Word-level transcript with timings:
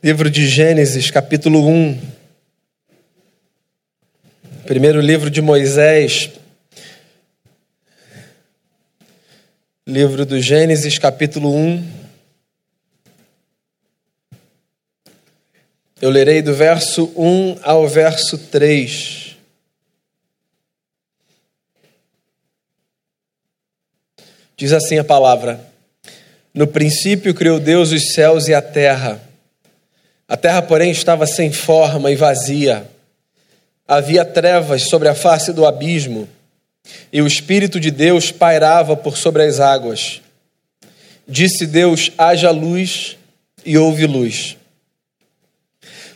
Livro 0.00 0.30
de 0.30 0.46
Gênesis, 0.46 1.10
capítulo 1.10 1.66
1. 1.66 2.00
Primeiro 4.64 5.00
livro 5.00 5.28
de 5.28 5.42
Moisés. 5.42 6.30
Livro 9.84 10.24
do 10.24 10.40
Gênesis, 10.40 11.00
capítulo 11.00 11.52
1. 11.52 11.92
Eu 16.00 16.10
lerei 16.10 16.42
do 16.42 16.54
verso 16.54 17.12
1 17.16 17.58
ao 17.64 17.88
verso 17.88 18.38
3. 18.38 19.36
Diz 24.56 24.72
assim 24.72 24.96
a 25.00 25.04
palavra: 25.04 25.60
No 26.54 26.68
princípio 26.68 27.34
criou 27.34 27.58
Deus 27.58 27.90
os 27.90 28.12
céus 28.12 28.46
e 28.46 28.54
a 28.54 28.62
terra. 28.62 29.27
A 30.28 30.36
terra, 30.36 30.60
porém, 30.60 30.90
estava 30.90 31.26
sem 31.26 31.50
forma 31.50 32.10
e 32.10 32.14
vazia. 32.14 32.86
Havia 33.86 34.24
trevas 34.24 34.82
sobre 34.82 35.08
a 35.08 35.14
face 35.14 35.52
do 35.52 35.64
abismo, 35.64 36.28
e 37.10 37.22
o 37.22 37.26
Espírito 37.26 37.80
de 37.80 37.90
Deus 37.90 38.30
pairava 38.30 38.94
por 38.94 39.16
sobre 39.16 39.42
as 39.42 39.58
águas. 39.58 40.20
Disse 41.26 41.66
Deus: 41.66 42.12
haja 42.18 42.50
luz, 42.50 43.16
e 43.64 43.76
houve 43.78 44.06
luz. 44.06 44.56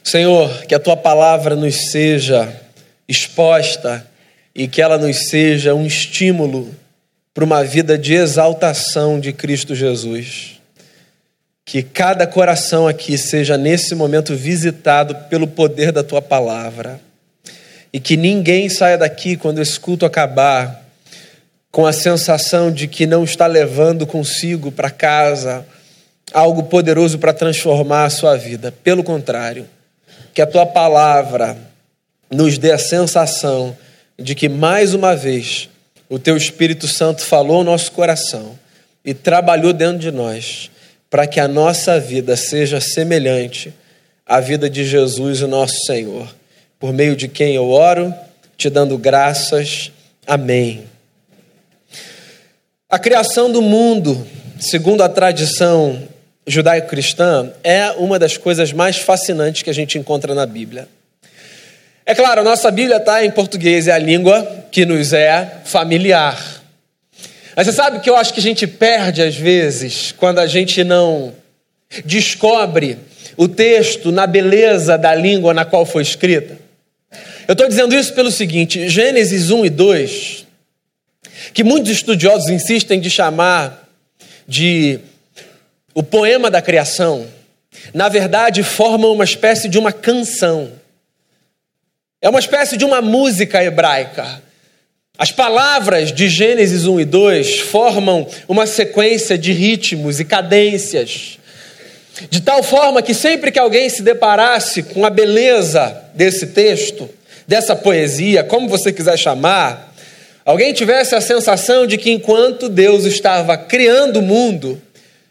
Senhor, 0.05 0.67
que 0.67 0.75
a 0.75 0.81
tua 0.81 0.97
palavra 0.97 1.55
nos 1.55 1.91
seja 1.91 2.61
exposta 3.09 4.07
e 4.55 4.67
que 4.67 4.83
ela 4.83 4.99
nos 4.99 5.29
seja 5.29 5.75
um 5.75 5.87
estímulo 5.87 6.75
para 7.33 7.45
uma 7.45 7.65
vida 7.65 7.97
de 7.97 8.15
exaltação 8.15 9.19
de 9.19 9.33
Cristo 9.33 9.75
Jesus. 9.75 10.61
Que 11.65 11.83
cada 11.83 12.27
coração 12.27 12.89
aqui 12.89 13.17
seja 13.17 13.57
nesse 13.57 13.95
momento 13.95 14.35
visitado 14.35 15.15
pelo 15.29 15.47
poder 15.47 15.93
da 15.93 16.03
tua 16.03 16.21
palavra. 16.21 17.01
E 17.93 18.01
que 18.01 18.17
ninguém 18.17 18.69
saia 18.69 18.99
daqui 18.99 19.37
quando 19.37 19.61
esse 19.61 19.79
culto 19.79 20.05
acabar 20.05 20.83
com 21.71 21.87
a 21.87 21.93
sensação 21.93 22.71
de 22.71 22.87
que 22.87 23.07
não 23.07 23.25
está 23.25 23.47
levando 23.47 24.07
consigo 24.07 24.71
para 24.71 24.91
casa 24.91 25.65
algo 26.33 26.65
poderoso 26.65 27.19
para 27.19 27.33
transformar 27.33 28.05
a 28.05 28.11
sua 28.11 28.37
vida. 28.37 28.73
Pelo 28.83 29.05
contrário, 29.05 29.67
que 30.33 30.41
a 30.41 30.47
tua 30.47 30.67
palavra 30.67 31.57
nos 32.31 32.59
dê 32.59 32.73
a 32.73 32.79
sensação 32.79 33.77
de 34.19 34.35
que 34.35 34.49
mais 34.49 34.95
uma 34.95 35.15
vez 35.15 35.69
o 36.09 36.19
teu 36.19 36.37
Espírito 36.37 36.89
Santo 36.89 37.23
falou 37.23 37.59
ao 37.59 37.65
nosso 37.65 37.93
coração 37.93 38.59
e 39.05 39.13
trabalhou 39.13 39.73
dentro 39.73 39.99
de 39.99 40.11
nós 40.11 40.71
para 41.13 41.27
que 41.27 41.39
a 41.39 41.47
nossa 41.47 42.01
vida 42.01 42.35
seja 42.39 42.81
semelhante 42.81 43.71
à 44.25 44.41
vida 44.41 44.71
de 44.71 44.83
Jesus, 44.83 45.43
o 45.43 45.47
nosso 45.47 45.85
Senhor, 45.85 46.27
por 46.81 46.91
meio 46.91 47.15
de 47.15 47.29
quem 47.29 47.55
eu 47.55 47.69
oro, 47.69 48.15
te 48.57 48.71
dando 48.71 48.97
graças. 48.97 49.93
Amém. 50.27 50.85
A 52.89 52.99
criação 52.99 53.53
do 53.53 53.61
mundo, 53.61 54.27
segundo 54.59 55.03
a 55.03 55.09
tradição 55.09 56.03
judaico-cristã, 56.47 57.53
é 57.63 57.91
uma 57.91 58.19
das 58.19 58.39
coisas 58.39 58.73
mais 58.73 58.97
fascinantes 58.97 59.61
que 59.61 59.69
a 59.69 59.75
gente 59.75 59.99
encontra 59.99 60.35
na 60.35 60.47
Bíblia. 60.47 60.89
É 62.07 62.15
claro, 62.15 62.41
a 62.41 62.45
nossa 62.45 62.71
Bíblia 62.71 62.97
está 62.97 63.23
em 63.23 63.31
português, 63.31 63.87
é 63.87 63.93
a 63.93 63.99
língua 63.99 64.65
que 64.73 64.87
nos 64.87 65.13
é 65.13 65.59
familiar. 65.67 66.52
Mas 67.55 67.67
você 67.67 67.73
sabe 67.73 68.01
que 68.01 68.09
eu 68.09 68.17
acho 68.17 68.33
que 68.33 68.41
a 68.41 68.43
gente 68.43 68.67
perde 68.67 69.23
às 69.23 69.37
vezes 69.37 70.13
quando 70.13 70.39
a 70.39 70.47
gente 70.47 70.83
não 70.83 71.35
descobre 72.05 72.99
o 73.37 73.47
texto 73.47 74.11
na 74.11 74.27
beleza 74.27 74.97
da 74.97 75.15
língua 75.15 75.53
na 75.53 75.65
qual 75.65 75.85
foi 75.85 76.03
escrita. 76.03 76.59
Eu 77.47 77.53
estou 77.53 77.69
dizendo 77.69 77.95
isso 77.95 78.15
pelo 78.15 78.31
seguinte: 78.31 78.89
Gênesis 78.89 79.51
1 79.51 79.67
e 79.67 79.71
2, 79.71 80.47
que 81.53 81.63
muitos 81.63 81.91
estudiosos 81.91 82.49
insistem 82.49 83.01
de 83.01 83.11
chamar 83.11 83.89
de 84.49 84.99
o 85.95 86.03
poema 86.03 86.51
da 86.51 86.63
criação, 86.63 87.27
na 87.93 88.09
verdade 88.09 88.63
formam 88.63 89.13
uma 89.13 89.25
espécie 89.25 89.69
de 89.69 89.79
uma 89.79 89.93
canção. 89.93 90.73
É 92.21 92.29
uma 92.29 92.39
espécie 92.39 92.77
de 92.77 92.85
uma 92.85 93.03
música 93.03 93.63
hebraica 93.63 94.41
as 95.23 95.31
palavras 95.31 96.11
de 96.11 96.29
Gênesis 96.29 96.85
1 96.85 96.99
e 96.99 97.05
2 97.05 97.61
formam 97.61 98.27
uma 98.49 98.67
sequência 98.67 99.39
de 99.39 99.53
ritmos 99.53 100.19
e 100.19 100.25
cadências, 100.25 101.39
de 102.29 102.41
tal 102.41 102.61
forma 102.61 103.01
que 103.01 103.15
sempre 103.15 103.53
que 103.53 103.59
alguém 103.61 103.89
se 103.89 104.03
deparasse 104.03 104.83
com 104.83 105.07
a 105.07 105.11
beleza 105.11 106.11
desse 106.13 106.49
texto, 106.49 107.09
dessa 107.47 107.77
poesia, 107.77 108.43
como 108.43 108.69
você 108.69 108.93
quiser 108.93 109.17
chamar, 109.17 109.95
alguém 110.45 110.73
tivesse 110.73 111.15
a 111.15 111.21
sensação 111.21 111.87
de 111.87 111.97
que 111.97 112.11
enquanto 112.11 112.69
Deus 112.69 113.05
estava 113.05 113.57
criando 113.57 114.19
o 114.19 114.23
mundo, 114.23 114.83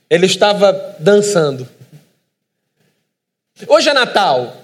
ele 0.10 0.26
estava 0.26 0.96
dançando. 1.00 1.68
Hoje 3.68 3.90
é 3.90 3.94
Natal. 3.94 4.56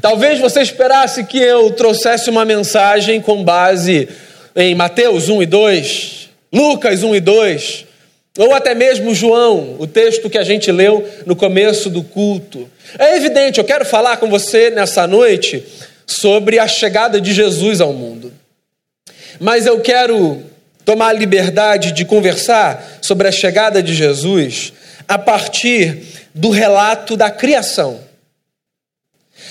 Talvez 0.00 0.38
você 0.38 0.62
esperasse 0.62 1.24
que 1.24 1.38
eu 1.38 1.72
trouxesse 1.72 2.30
uma 2.30 2.44
mensagem 2.44 3.20
com 3.20 3.42
base 3.42 4.08
em 4.54 4.74
Mateus 4.74 5.28
1 5.28 5.42
e 5.42 5.46
2, 5.46 6.28
Lucas 6.52 7.02
1 7.02 7.14
e 7.14 7.20
2, 7.20 7.86
ou 8.38 8.54
até 8.54 8.74
mesmo 8.74 9.14
João, 9.14 9.76
o 9.78 9.86
texto 9.86 10.30
que 10.30 10.38
a 10.38 10.44
gente 10.44 10.70
leu 10.70 11.06
no 11.26 11.34
começo 11.34 11.90
do 11.90 12.02
culto. 12.02 12.70
É 12.98 13.16
evidente, 13.16 13.58
eu 13.58 13.64
quero 13.64 13.84
falar 13.84 14.16
com 14.18 14.28
você 14.30 14.70
nessa 14.70 15.06
noite 15.06 15.64
sobre 16.06 16.58
a 16.58 16.68
chegada 16.68 17.20
de 17.20 17.32
Jesus 17.32 17.80
ao 17.80 17.92
mundo. 17.92 18.32
Mas 19.40 19.66
eu 19.66 19.80
quero 19.80 20.42
tomar 20.84 21.08
a 21.08 21.12
liberdade 21.12 21.92
de 21.92 22.04
conversar 22.04 22.98
sobre 23.02 23.28
a 23.28 23.32
chegada 23.32 23.82
de 23.82 23.92
Jesus 23.92 24.72
a 25.06 25.18
partir 25.18 26.02
do 26.34 26.50
relato 26.50 27.16
da 27.16 27.30
criação. 27.30 28.00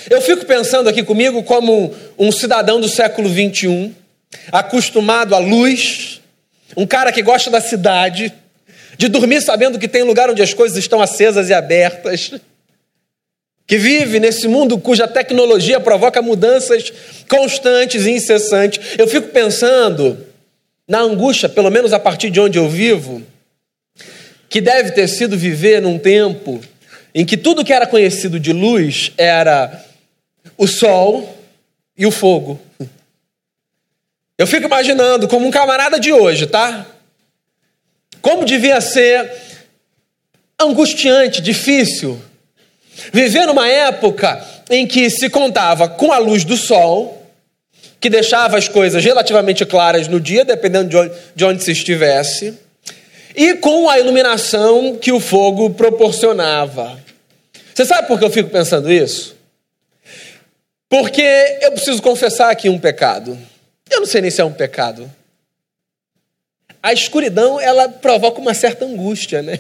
Eu 0.09 0.22
fico 0.22 0.46
pensando 0.46 0.88
aqui 0.88 1.03
comigo 1.03 1.44
como 1.44 1.94
um 2.18 2.31
cidadão 2.31 2.79
do 2.79 2.88
século 2.88 3.29
21 3.29 3.94
acostumado 4.52 5.36
à 5.36 5.40
luz, 5.40 6.22
um 6.76 6.86
cara 6.86 7.12
que 7.12 7.22
gosta 7.22 7.50
da 7.50 7.62
cidade, 7.62 8.34
de 8.98 9.08
dormir 9.08 9.42
sabendo 9.42 9.80
que 9.80 9.88
tem 9.88 10.04
lugar 10.04 10.30
onde 10.30 10.42
as 10.42 10.54
coisas 10.54 10.78
estão 10.78 11.02
acesas 11.02 11.50
e 11.50 11.54
abertas, 11.54 12.32
que 13.66 13.78
vive 13.78 14.20
nesse 14.20 14.48
mundo 14.48 14.80
cuja 14.80 15.08
tecnologia 15.08 15.80
provoca 15.80 16.22
mudanças 16.22 16.92
constantes 17.28 18.06
e 18.06 18.12
incessantes. 18.12 18.98
Eu 18.98 19.08
fico 19.08 19.28
pensando 19.28 20.26
na 20.88 21.02
angústia, 21.02 21.50
pelo 21.50 21.70
menos 21.70 21.92
a 21.92 22.00
partir 22.00 22.30
de 22.30 22.40
onde 22.40 22.58
eu 22.58 22.70
vivo, 22.70 23.22
que 24.50 24.62
deve 24.62 24.92
ter 24.92 25.08
sido 25.09 25.38
viver 25.38 25.82
num 25.82 26.00
tempo 26.00 26.62
em 27.14 27.26
que 27.26 27.36
tudo 27.36 27.66
que 27.66 27.74
era 27.74 27.86
conhecido 27.86 28.40
de 28.40 28.54
luz 28.54 29.12
era 29.18 29.84
o 30.58 30.66
sol 30.66 31.38
e 31.98 32.06
o 32.06 32.12
fogo. 32.12 32.59
Eu 34.38 34.46
fico 34.46 34.68
imaginando 34.68 35.28
como 35.28 35.48
um 35.48 35.52
camarada 35.52 36.00
de 36.00 36.14
hoje, 36.14 36.46
tá? 36.46 36.86
Como 38.22 38.46
devia 38.46 38.80
ser 38.80 39.31
angustiante, 40.59 41.42
difícil, 41.42 42.22
viver 43.12 43.47
numa 43.47 43.68
época 43.68 44.44
em 44.70 44.86
que 44.86 45.09
se 45.09 45.30
contava 45.30 45.88
com 45.88 46.12
a 46.12 46.20
luz 46.20 46.44
do 46.44 46.56
sol, 46.56 47.26
que 48.00 48.09
deixava 48.09 48.58
as 48.58 48.68
coisas 48.68 49.03
relativamente 49.03 49.66
claras 49.66 50.08
no 50.08 50.20
dia, 50.20 50.46
dependendo 50.46 50.90
de 50.90 50.97
onde, 50.97 51.14
de 51.36 51.46
onde 51.46 51.64
se 51.64 51.72
estivesse, 51.72 52.53
e 53.36 53.56
com 53.56 53.90
a 53.90 54.00
iluminação 54.00 54.96
que 54.96 55.12
o 55.12 55.20
fogo 55.20 55.72
proporcionava. 55.72 57.00
Você 57.74 57.86
sabe 57.86 58.08
por 58.08 58.20
que 58.20 58.26
eu 58.26 58.31
fico 58.31 58.50
pensando 58.50 58.91
isso? 58.91 59.35
Porque 60.90 61.58
eu 61.61 61.72
preciso 61.72 62.02
confessar 62.02 62.52
aqui 62.52 62.70
um 62.70 62.79
pecado. 62.79 63.38
Eu 63.89 63.99
não 63.99 64.07
sei 64.07 64.22
nem 64.22 64.31
se 64.31 64.41
é 64.41 64.45
um 64.45 64.53
pecado. 64.53 65.11
A 66.81 66.93
escuridão, 66.93 67.59
ela 67.59 67.89
provoca 67.89 68.39
uma 68.39 68.53
certa 68.53 68.85
angústia, 68.85 69.41
né? 69.41 69.59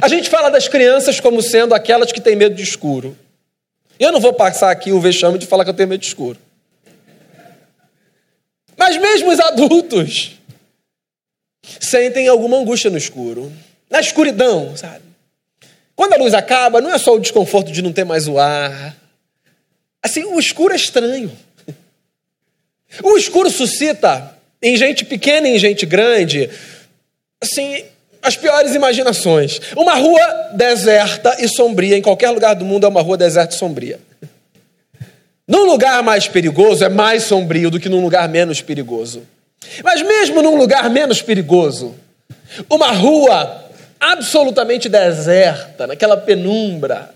A 0.00 0.08
gente 0.08 0.28
fala 0.30 0.50
das 0.50 0.66
crianças 0.66 1.20
como 1.20 1.42
sendo 1.42 1.74
aquelas 1.74 2.10
que 2.10 2.20
têm 2.20 2.36
medo 2.36 2.54
de 2.54 2.62
escuro. 2.62 3.16
Eu 3.98 4.10
não 4.10 4.20
vou 4.20 4.32
passar 4.32 4.70
aqui 4.70 4.92
o 4.92 5.00
vexame 5.00 5.38
de 5.38 5.46
falar 5.46 5.64
que 5.64 5.70
eu 5.70 5.74
tenho 5.74 5.88
medo 5.88 6.00
de 6.00 6.06
escuro. 6.06 6.38
Mas 8.76 8.96
mesmo 8.96 9.30
os 9.30 9.38
adultos 9.38 10.32
sentem 11.80 12.26
alguma 12.28 12.56
angústia 12.56 12.90
no 12.90 12.98
escuro. 12.98 13.52
Na 13.88 14.00
escuridão, 14.00 14.76
sabe? 14.76 15.04
Quando 15.94 16.14
a 16.14 16.16
luz 16.16 16.34
acaba, 16.34 16.80
não 16.80 16.92
é 16.92 16.98
só 16.98 17.14
o 17.14 17.20
desconforto 17.20 17.70
de 17.70 17.82
não 17.82 17.92
ter 17.92 18.04
mais 18.04 18.26
o 18.26 18.38
ar. 18.38 18.96
Assim, 20.02 20.24
o 20.24 20.40
escuro 20.40 20.72
é 20.72 20.76
estranho. 20.76 21.30
O 23.02 23.16
escuro 23.16 23.50
suscita 23.50 24.34
em 24.62 24.76
gente 24.76 25.04
pequena 25.04 25.48
e 25.48 25.56
em 25.56 25.58
gente 25.58 25.84
grande, 25.84 26.48
assim, 27.40 27.84
as 28.22 28.36
piores 28.36 28.74
imaginações. 28.74 29.60
Uma 29.76 29.94
rua 29.94 30.50
deserta 30.54 31.36
e 31.38 31.48
sombria, 31.48 31.96
em 31.96 32.02
qualquer 32.02 32.30
lugar 32.30 32.54
do 32.54 32.64
mundo 32.64 32.86
é 32.86 32.88
uma 32.88 33.02
rua 33.02 33.16
deserta 33.16 33.54
e 33.54 33.58
sombria. 33.58 34.00
Num 35.46 35.64
lugar 35.64 36.02
mais 36.02 36.26
perigoso 36.26 36.82
é 36.82 36.88
mais 36.88 37.24
sombrio 37.24 37.70
do 37.70 37.78
que 37.78 37.90
num 37.90 38.02
lugar 38.02 38.26
menos 38.28 38.62
perigoso. 38.62 39.22
Mas 39.82 40.00
mesmo 40.00 40.40
num 40.40 40.56
lugar 40.56 40.88
menos 40.88 41.20
perigoso, 41.20 41.94
uma 42.70 42.90
rua 42.92 43.64
absolutamente 44.00 44.88
deserta, 44.88 45.86
naquela 45.86 46.16
penumbra, 46.16 47.14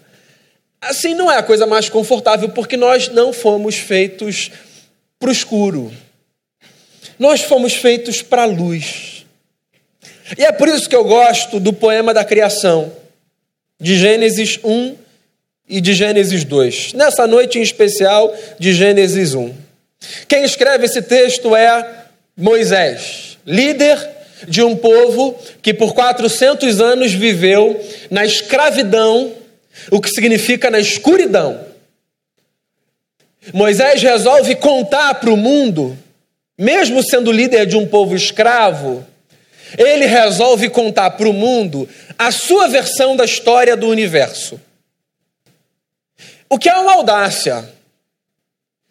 assim 0.80 1.14
não 1.14 1.30
é 1.30 1.36
a 1.36 1.42
coisa 1.42 1.66
mais 1.66 1.88
confortável, 1.88 2.50
porque 2.50 2.76
nós 2.76 3.08
não 3.08 3.32
fomos 3.32 3.76
feitos 3.76 4.50
para 5.18 5.28
o 5.28 5.32
escuro. 5.32 5.92
Nós 7.18 7.42
fomos 7.42 7.74
feitos 7.74 8.22
para 8.22 8.42
a 8.42 8.46
luz. 8.46 9.26
E 10.36 10.44
é 10.44 10.52
por 10.52 10.68
isso 10.68 10.88
que 10.88 10.94
eu 10.94 11.04
gosto 11.04 11.58
do 11.58 11.72
poema 11.72 12.12
da 12.12 12.24
criação, 12.24 12.92
de 13.80 13.96
Gênesis 13.96 14.58
1 14.62 14.96
e 15.68 15.80
de 15.80 15.94
Gênesis 15.94 16.44
2. 16.44 16.92
Nessa 16.92 17.26
noite 17.26 17.58
em 17.58 17.62
especial, 17.62 18.34
de 18.58 18.72
Gênesis 18.72 19.34
1. 19.34 19.54
Quem 20.28 20.44
escreve 20.44 20.86
esse 20.86 21.02
texto 21.02 21.56
é 21.56 22.04
Moisés, 22.36 23.38
líder 23.46 23.98
de 24.46 24.62
um 24.62 24.76
povo 24.76 25.36
que 25.60 25.74
por 25.74 25.94
400 25.94 26.80
anos 26.80 27.12
viveu 27.12 27.84
na 28.10 28.24
escravidão, 28.24 29.32
o 29.90 30.00
que 30.00 30.10
significa 30.10 30.70
na 30.70 30.78
escuridão. 30.78 31.67
Moisés 33.52 34.02
resolve 34.02 34.54
contar 34.56 35.14
para 35.14 35.30
o 35.30 35.36
mundo, 35.36 35.96
mesmo 36.58 37.02
sendo 37.02 37.32
líder 37.32 37.66
de 37.66 37.76
um 37.76 37.86
povo 37.86 38.14
escravo, 38.14 39.06
ele 39.76 40.06
resolve 40.06 40.70
contar 40.70 41.10
para 41.10 41.28
o 41.28 41.32
mundo 41.32 41.88
a 42.18 42.30
sua 42.30 42.68
versão 42.68 43.16
da 43.16 43.24
história 43.24 43.76
do 43.76 43.88
universo. 43.88 44.60
O 46.48 46.58
que 46.58 46.68
é 46.68 46.74
uma 46.74 46.94
audácia. 46.94 47.68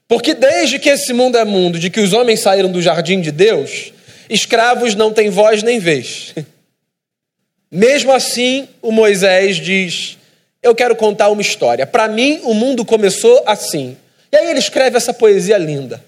Porque 0.08 0.34
desde 0.34 0.80
que 0.80 0.90
esse 0.90 1.12
mundo 1.12 1.38
é 1.38 1.44
mundo, 1.44 1.80
de 1.80 1.90
que 1.90 2.00
os 2.00 2.14
homens 2.14 2.40
saíram 2.42 2.72
do 2.72 2.82
jardim 2.82 3.20
de 3.20 3.32
Deus, 3.32 3.92
escravos 4.30 4.96
não 4.96 5.12
têm 5.12 5.30
voz 5.30 5.64
nem 5.64 5.80
vez. 5.80 6.34
Mesmo 7.70 8.14
assim, 8.14 8.70
o 8.82 8.92
Moisés 8.92 9.58
diz: 9.58 10.18
Eu 10.62 10.74
quero 10.74 10.96
contar 10.96 11.30
uma 11.30 11.42
história. 11.42 11.86
Para 11.86 12.08
mim, 12.08 12.40
o 12.44 12.54
mundo 12.54 12.86
começou 12.86 13.44
assim. 13.46 13.98
E 14.32 14.36
aí 14.36 14.50
ele 14.50 14.60
escreve 14.60 14.98
essa 14.98 15.14
poesia 15.14 15.58
linda, 15.58 16.04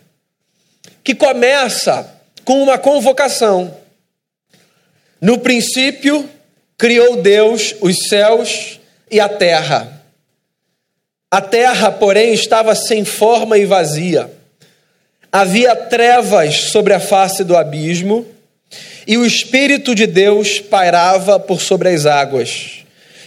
que 1.04 1.16
começa 1.16 2.10
com 2.44 2.62
uma 2.62 2.78
convocação. 2.78 3.76
No 5.22 5.38
princípio, 5.38 6.30
criou 6.78 7.22
Deus 7.22 7.76
os 7.82 8.08
céus 8.08 8.80
e 9.12 9.20
a 9.20 9.28
terra. 9.28 10.02
A 11.32 11.42
terra, 11.42 11.92
porém, 11.92 12.34
estava 12.34 12.74
sem 12.74 13.06
forma 13.06 13.58
e 13.58 13.66
vazia. 13.66 14.32
Havia 15.32 15.76
trevas 15.76 16.72
sobre 16.72 16.94
a 16.94 17.00
face 17.00 17.44
do 17.44 17.56
abismo, 17.56 18.26
e 19.06 19.18
o 19.18 19.26
Espírito 19.26 19.94
de 19.94 20.08
Deus 20.08 20.60
pairava 20.60 21.40
por 21.40 21.62
sobre 21.62 21.90
as 21.90 22.06
águas. 22.06 22.84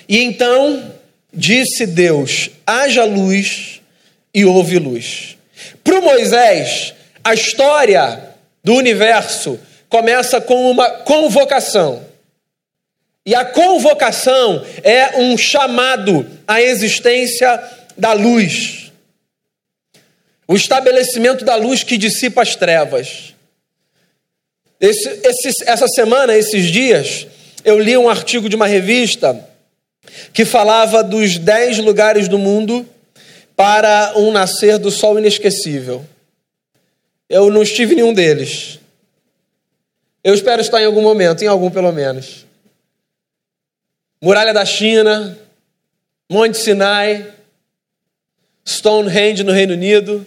E 0.08 0.18
então 0.18 0.92
disse 1.32 1.86
Deus: 1.86 2.50
haja 2.66 3.04
luz, 3.04 3.81
e 4.34 4.44
houve 4.44 4.78
luz. 4.78 5.36
Para 5.84 6.00
Moisés, 6.00 6.94
a 7.22 7.34
história 7.34 8.30
do 8.64 8.74
universo 8.74 9.58
começa 9.88 10.40
com 10.40 10.70
uma 10.70 10.88
convocação. 10.88 12.04
E 13.24 13.34
a 13.34 13.44
convocação 13.44 14.64
é 14.82 15.18
um 15.18 15.36
chamado 15.36 16.26
à 16.46 16.60
existência 16.60 17.62
da 17.96 18.12
luz. 18.12 18.90
O 20.48 20.56
estabelecimento 20.56 21.44
da 21.44 21.54
luz 21.54 21.84
que 21.84 21.96
dissipa 21.96 22.42
as 22.42 22.56
trevas. 22.56 23.34
Esse, 24.80 25.08
esse, 25.22 25.64
essa 25.64 25.86
semana, 25.86 26.36
esses 26.36 26.66
dias, 26.66 27.26
eu 27.64 27.78
li 27.78 27.96
um 27.96 28.08
artigo 28.08 28.48
de 28.48 28.56
uma 28.56 28.66
revista 28.66 29.48
que 30.32 30.44
falava 30.44 31.04
dos 31.04 31.38
dez 31.38 31.78
lugares 31.78 32.26
do 32.26 32.38
mundo 32.38 32.84
para 33.62 34.14
um 34.18 34.32
nascer 34.32 34.76
do 34.76 34.90
sol 34.90 35.20
inesquecível. 35.20 36.04
Eu 37.28 37.48
não 37.48 37.62
estive 37.62 37.92
em 37.92 37.98
nenhum 37.98 38.12
deles. 38.12 38.80
Eu 40.24 40.34
espero 40.34 40.60
estar 40.60 40.82
em 40.82 40.84
algum 40.84 41.00
momento, 41.00 41.44
em 41.44 41.46
algum 41.46 41.70
pelo 41.70 41.92
menos. 41.92 42.44
Muralha 44.20 44.52
da 44.52 44.64
China, 44.64 45.38
Monte 46.28 46.58
Sinai, 46.58 47.32
Stonehenge 48.66 49.44
no 49.44 49.52
Reino 49.52 49.74
Unido. 49.74 50.26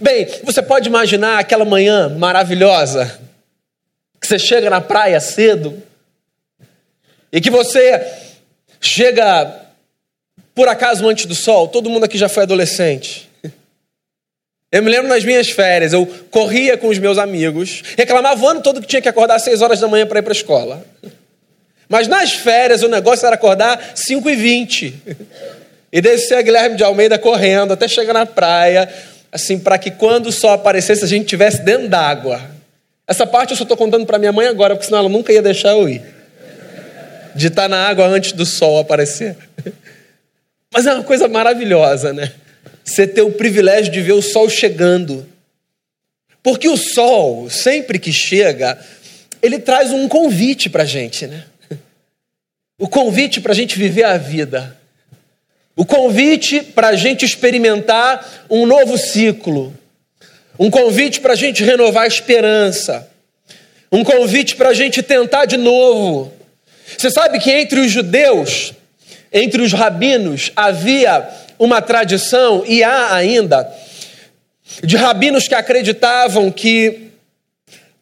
Bem, 0.00 0.26
você 0.42 0.62
pode 0.62 0.88
imaginar 0.88 1.40
aquela 1.40 1.66
manhã 1.66 2.08
maravilhosa 2.08 3.20
que 4.18 4.26
você 4.26 4.38
chega 4.38 4.70
na 4.70 4.80
praia 4.80 5.20
cedo 5.20 5.82
e 7.30 7.38
que 7.38 7.50
você 7.50 8.02
chega 8.80 9.60
por 10.54 10.68
acaso 10.68 11.08
antes 11.08 11.26
do 11.26 11.34
sol. 11.34 11.68
Todo 11.68 11.90
mundo 11.90 12.04
aqui 12.04 12.18
já 12.18 12.28
foi 12.28 12.42
adolescente. 12.42 13.30
Eu 14.72 14.84
me 14.84 14.90
lembro 14.90 15.08
nas 15.08 15.24
minhas 15.24 15.50
férias, 15.50 15.92
eu 15.92 16.06
corria 16.30 16.76
com 16.76 16.86
os 16.86 16.98
meus 16.98 17.18
amigos, 17.18 17.82
reclamava 17.96 18.40
o 18.40 18.48
ano 18.48 18.62
todo 18.62 18.80
que 18.80 18.86
tinha 18.86 19.02
que 19.02 19.08
acordar 19.08 19.34
às 19.34 19.42
6 19.42 19.62
horas 19.62 19.80
da 19.80 19.88
manhã 19.88 20.06
para 20.06 20.20
ir 20.20 20.22
para 20.22 20.30
a 20.30 20.36
escola. 20.36 20.84
Mas 21.88 22.06
nas 22.06 22.34
férias 22.34 22.82
o 22.84 22.88
negócio 22.88 23.26
era 23.26 23.34
acordar 23.34 23.92
5 23.96 24.30
e 24.30 24.36
20 24.36 24.94
e 25.92 26.00
descer 26.00 26.38
a 26.38 26.42
Guilherme 26.42 26.76
de 26.76 26.84
Almeida 26.84 27.18
correndo 27.18 27.72
até 27.72 27.88
chegar 27.88 28.12
na 28.12 28.24
praia, 28.24 28.88
assim, 29.32 29.58
para 29.58 29.76
que 29.76 29.90
quando 29.90 30.26
o 30.26 30.32
sol 30.32 30.52
aparecesse 30.52 31.04
a 31.04 31.08
gente 31.08 31.24
estivesse 31.24 31.62
dentro 31.62 31.88
d'água. 31.88 32.40
Essa 33.08 33.26
parte 33.26 33.50
eu 33.50 33.56
só 33.56 33.64
estou 33.64 33.76
contando 33.76 34.06
para 34.06 34.20
minha 34.20 34.30
mãe 34.30 34.46
agora, 34.46 34.76
porque 34.76 34.86
senão 34.86 35.00
ela 35.00 35.08
nunca 35.08 35.32
ia 35.32 35.42
deixar 35.42 35.70
eu 35.70 35.88
ir. 35.88 36.00
De 37.34 37.48
estar 37.48 37.68
na 37.68 37.88
água 37.88 38.06
antes 38.06 38.30
do 38.32 38.46
sol 38.46 38.78
aparecer. 38.78 39.36
Mas 40.72 40.86
é 40.86 40.94
uma 40.94 41.04
coisa 41.04 41.28
maravilhosa, 41.28 42.12
né? 42.12 42.32
você 42.90 43.06
ter 43.06 43.22
o 43.22 43.30
privilégio 43.30 43.92
de 43.92 44.00
ver 44.00 44.12
o 44.12 44.22
sol 44.22 44.48
chegando. 44.48 45.26
Porque 46.42 46.68
o 46.68 46.76
sol, 46.76 47.48
sempre 47.48 47.98
que 47.98 48.12
chega, 48.12 48.78
ele 49.42 49.58
traz 49.58 49.92
um 49.92 50.08
convite 50.08 50.68
para 50.68 50.82
a 50.82 50.86
gente, 50.86 51.26
né? 51.26 51.44
O 52.78 52.88
convite 52.88 53.40
para 53.40 53.52
a 53.52 53.54
gente 53.54 53.78
viver 53.78 54.04
a 54.04 54.16
vida. 54.16 54.76
O 55.76 55.84
convite 55.84 56.62
para 56.62 56.88
a 56.88 56.96
gente 56.96 57.24
experimentar 57.24 58.46
um 58.48 58.66
novo 58.66 58.96
ciclo. 58.96 59.72
Um 60.58 60.70
convite 60.70 61.20
para 61.20 61.34
a 61.34 61.36
gente 61.36 61.62
renovar 61.62 62.04
a 62.04 62.08
esperança. 62.08 63.08
Um 63.92 64.02
convite 64.02 64.56
para 64.56 64.70
a 64.70 64.74
gente 64.74 65.02
tentar 65.02 65.44
de 65.44 65.56
novo. 65.56 66.32
Você 66.96 67.10
sabe 67.10 67.38
que 67.38 67.50
entre 67.50 67.80
os 67.80 67.90
judeus, 67.90 68.72
entre 69.32 69.62
os 69.62 69.72
rabinos, 69.72 70.50
havia 70.56 71.28
uma 71.58 71.80
tradição, 71.82 72.64
e 72.66 72.82
há 72.82 73.14
ainda, 73.14 73.70
de 74.82 74.96
rabinos 74.96 75.46
que 75.46 75.54
acreditavam 75.54 76.50
que 76.50 77.10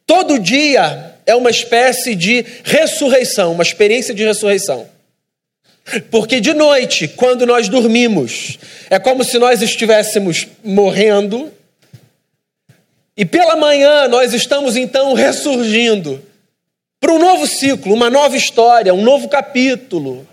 todo 0.07 0.39
dia 0.39 1.15
é 1.27 1.35
uma 1.35 1.51
espécie 1.51 2.15
de 2.15 2.45
ressurreição, 2.65 3.53
uma 3.53 3.63
experiência 3.63 4.15
de 4.15 4.25
ressurreição. 4.25 4.87
Porque 6.11 6.41
de 6.41 6.55
noite, 6.55 7.09
quando 7.09 7.47
nós 7.47 7.69
dormimos, 7.69 8.59
é 8.91 8.99
como 8.99 9.25
se 9.25 9.39
nós 9.39 9.63
estivéssemos 9.63 10.47
morrendo, 10.63 11.53
e 13.17 13.25
pela 13.25 13.57
manhã 13.57 14.07
nós 14.07 14.33
estamos 14.33 14.77
então 14.77 15.13
ressurgindo 15.13 16.23
para 17.01 17.13
um 17.13 17.19
novo 17.19 17.47
ciclo, 17.47 17.93
uma 17.93 18.09
nova 18.11 18.37
história, 18.37 18.95
um 18.95 19.03
novo 19.03 19.29
capítulo. 19.29 20.27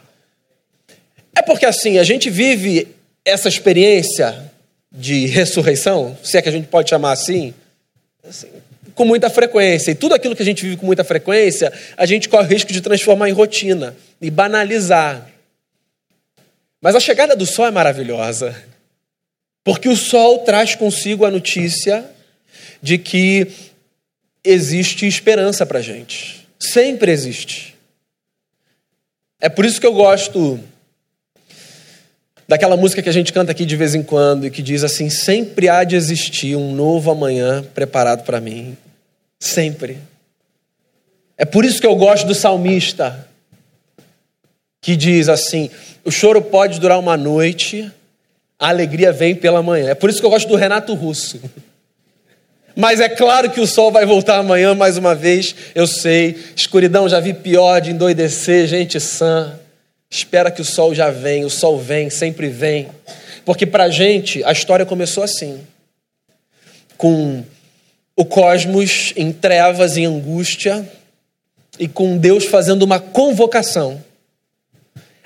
É 1.35 1.41
porque 1.41 1.65
assim, 1.65 1.97
a 1.97 2.03
gente 2.03 2.29
vive 2.29 2.87
essa 3.23 3.49
experiência 3.49 4.51
de 4.91 5.25
ressurreição, 5.25 6.17
se 6.23 6.37
é 6.37 6.41
que 6.41 6.47
a 6.47 6.51
gente 6.51 6.67
pode 6.67 6.89
chamar 6.89 7.11
assim, 7.11 7.53
assim, 8.23 8.47
com 8.95 9.03
muita 9.03 9.29
frequência. 9.29 9.91
E 9.91 9.95
tudo 9.95 10.15
aquilo 10.15 10.35
que 10.35 10.41
a 10.41 10.45
gente 10.45 10.63
vive 10.63 10.77
com 10.77 10.85
muita 10.85 11.03
frequência, 11.03 11.71
a 11.97 12.05
gente 12.05 12.29
corre 12.29 12.45
o 12.45 12.49
risco 12.49 12.71
de 12.71 12.79
transformar 12.79 13.29
em 13.29 13.33
rotina 13.33 13.95
e 14.21 14.31
banalizar. 14.31 15.29
Mas 16.81 16.95
a 16.95 16.99
chegada 16.99 17.35
do 17.35 17.45
sol 17.45 17.67
é 17.67 17.71
maravilhosa, 17.71 18.55
porque 19.63 19.89
o 19.89 19.97
sol 19.97 20.39
traz 20.39 20.75
consigo 20.75 21.25
a 21.25 21.31
notícia 21.31 22.09
de 22.81 22.97
que 22.97 23.47
existe 24.43 25.05
esperança 25.07 25.65
para 25.65 25.81
gente. 25.81 26.47
Sempre 26.59 27.11
existe. 27.11 27.75
É 29.41 29.49
por 29.49 29.65
isso 29.65 29.81
que 29.81 29.87
eu 29.87 29.93
gosto 29.93 30.59
daquela 32.47 32.77
música 32.77 33.01
que 33.01 33.09
a 33.09 33.13
gente 33.13 33.33
canta 33.33 33.51
aqui 33.51 33.65
de 33.65 33.75
vez 33.75 33.95
em 33.95 34.03
quando 34.03 34.45
e 34.45 34.51
que 34.51 34.61
diz 34.61 34.83
assim: 34.83 35.09
sempre 35.09 35.67
há 35.69 35.83
de 35.83 35.95
existir 35.95 36.55
um 36.55 36.73
novo 36.73 37.11
amanhã 37.11 37.63
preparado 37.73 38.23
para 38.23 38.39
mim. 38.39 38.77
Sempre. 39.39 39.97
É 41.37 41.45
por 41.45 41.65
isso 41.65 41.81
que 41.81 41.87
eu 41.87 41.95
gosto 41.95 42.25
do 42.25 42.35
salmista, 42.35 43.27
que 44.81 44.95
diz 44.95 45.27
assim: 45.27 45.69
o 46.03 46.11
choro 46.11 46.41
pode 46.41 46.79
durar 46.79 46.99
uma 46.99 47.17
noite, 47.17 47.91
a 48.59 48.69
alegria 48.69 49.11
vem 49.11 49.35
pela 49.35 49.61
manhã. 49.61 49.89
É 49.89 49.95
por 49.95 50.09
isso 50.09 50.19
que 50.19 50.25
eu 50.25 50.29
gosto 50.29 50.47
do 50.47 50.55
Renato 50.55 50.93
Russo. 50.93 51.41
Mas 52.77 52.99
é 52.99 53.07
claro 53.07 53.49
que 53.49 53.61
o 53.61 53.67
sol 53.67 53.89
vai 53.89 54.05
voltar 54.05 54.37
amanhã 54.37 54.75
mais 54.75 54.97
uma 54.97 55.15
vez, 55.15 55.55
eu 55.73 55.87
sei. 55.87 56.37
Escuridão 56.53 57.07
já 57.07 57.21
vi 57.21 57.33
pior 57.33 57.79
de 57.79 57.91
endoidecer, 57.91 58.67
gente 58.67 58.99
sã. 58.99 59.57
Espera 60.15 60.49
que 60.49 60.61
o 60.61 60.65
sol 60.65 60.95
já 60.95 61.09
vem, 61.09 61.43
o 61.43 61.49
sol 61.49 61.77
vem, 61.77 62.09
sempre 62.09 62.47
vem. 62.47 62.87
Porque 63.43 63.65
para 63.65 63.83
a 63.83 63.89
gente 63.89 64.41
a 64.45 64.51
história 64.53 64.85
começou 64.85 65.21
assim 65.21 65.59
com 66.95 67.43
o 68.15 68.23
cosmos 68.23 69.11
em 69.17 69.33
trevas 69.33 69.97
e 69.97 70.05
angústia 70.05 70.89
e 71.77 71.85
com 71.85 72.17
Deus 72.17 72.45
fazendo 72.45 72.83
uma 72.83 72.97
convocação. 72.97 74.01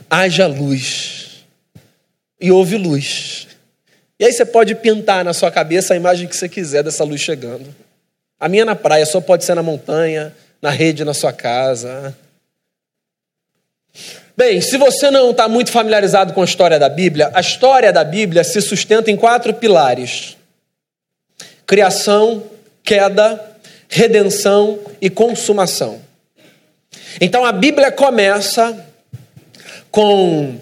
Haja 0.09 0.47
luz. 0.47 1.45
E 2.41 2.51
houve 2.51 2.75
luz. 2.75 3.47
E 4.19 4.25
aí 4.25 4.33
você 4.33 4.43
pode 4.43 4.73
pintar 4.73 5.23
na 5.23 5.33
sua 5.35 5.51
cabeça 5.51 5.93
a 5.93 5.97
imagem 5.97 6.27
que 6.27 6.35
você 6.35 6.49
quiser 6.49 6.83
dessa 6.83 7.03
luz 7.03 7.21
chegando. 7.21 7.75
A 8.39 8.49
minha 8.49 8.65
na 8.65 8.75
praia, 8.75 9.05
só 9.05 9.21
pode 9.21 9.45
ser 9.45 9.53
na 9.53 9.61
montanha, 9.61 10.35
na 10.59 10.71
rede, 10.71 11.05
na 11.05 11.13
sua 11.13 11.31
casa. 11.31 12.17
Bem, 14.39 14.61
se 14.61 14.77
você 14.77 15.11
não 15.11 15.31
está 15.31 15.49
muito 15.49 15.69
familiarizado 15.69 16.31
com 16.31 16.41
a 16.41 16.45
história 16.45 16.79
da 16.79 16.87
Bíblia, 16.87 17.29
a 17.33 17.41
história 17.41 17.91
da 17.91 18.05
Bíblia 18.05 18.41
se 18.41 18.61
sustenta 18.61 19.11
em 19.11 19.17
quatro 19.17 19.53
pilares: 19.53 20.37
criação, 21.67 22.45
queda, 22.81 23.57
redenção 23.89 24.79
e 25.01 25.09
consumação. 25.09 25.99
Então 27.19 27.43
a 27.43 27.51
Bíblia 27.51 27.91
começa 27.91 28.87
com 29.91 30.57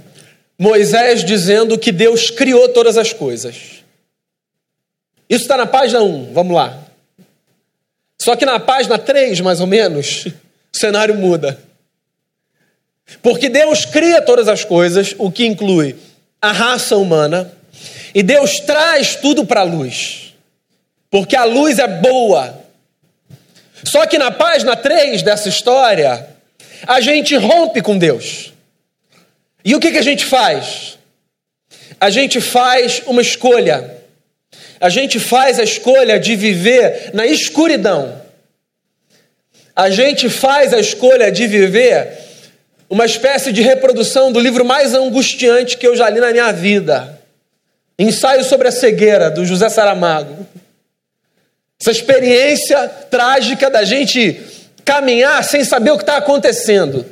Moisés 0.57 1.23
dizendo 1.23 1.77
que 1.77 1.91
Deus 1.91 2.31
criou 2.31 2.69
todas 2.69 2.97
as 2.97 3.13
coisas. 3.13 3.83
Isso 5.29 5.43
está 5.43 5.55
na 5.55 5.67
página 5.67 6.01
1, 6.01 6.33
vamos 6.33 6.55
lá. 6.55 6.83
Só 8.19 8.35
que 8.35 8.43
na 8.43 8.59
página 8.59 8.97
3, 8.97 9.39
mais 9.41 9.61
ou 9.61 9.67
menos, 9.67 10.25
o 10.73 10.77
cenário 10.79 11.13
muda. 11.13 11.66
Porque 13.21 13.49
Deus 13.49 13.85
cria 13.85 14.21
todas 14.21 14.47
as 14.47 14.63
coisas, 14.63 15.15
o 15.17 15.31
que 15.31 15.45
inclui 15.45 15.95
a 16.41 16.51
raça 16.51 16.97
humana, 16.97 17.51
e 18.13 18.21
Deus 18.21 18.59
traz 18.59 19.15
tudo 19.15 19.45
para 19.45 19.61
a 19.61 19.63
luz. 19.63 20.33
Porque 21.09 21.35
a 21.35 21.45
luz 21.45 21.79
é 21.79 21.87
boa. 21.87 22.63
Só 23.83 24.05
que 24.05 24.17
na 24.17 24.31
página 24.31 24.75
3 24.75 25.21
dessa 25.21 25.47
história, 25.47 26.27
a 26.85 26.99
gente 26.99 27.35
rompe 27.35 27.81
com 27.81 27.97
Deus. 27.97 28.53
E 29.63 29.75
o 29.75 29.79
que, 29.79 29.91
que 29.91 29.97
a 29.97 30.03
gente 30.03 30.25
faz? 30.25 30.97
A 31.99 32.09
gente 32.09 32.41
faz 32.41 33.01
uma 33.05 33.21
escolha. 33.21 33.97
A 34.79 34.89
gente 34.89 35.19
faz 35.19 35.59
a 35.59 35.63
escolha 35.63 36.19
de 36.19 36.35
viver 36.35 37.11
na 37.13 37.25
escuridão. 37.25 38.21
A 39.75 39.89
gente 39.89 40.29
faz 40.29 40.73
a 40.73 40.79
escolha 40.79 41.31
de 41.31 41.47
viver 41.47 42.26
uma 42.89 43.05
espécie 43.05 43.51
de 43.51 43.61
reprodução 43.61 44.31
do 44.31 44.39
livro 44.39 44.63
mais 44.63 44.93
angustiante 44.93 45.77
que 45.77 45.85
eu 45.85 45.95
já 45.95 46.09
li 46.09 46.19
na 46.19 46.31
minha 46.31 46.51
vida. 46.51 47.19
Ensaio 47.99 48.43
sobre 48.43 48.67
a 48.67 48.71
cegueira, 48.71 49.29
do 49.29 49.45
José 49.45 49.69
Saramago. 49.69 50.45
Essa 51.79 51.91
experiência 51.91 52.87
trágica 53.09 53.69
da 53.69 53.83
gente 53.83 54.39
caminhar 54.85 55.43
sem 55.43 55.63
saber 55.63 55.91
o 55.91 55.97
que 55.97 56.03
está 56.03 56.17
acontecendo. 56.17 57.05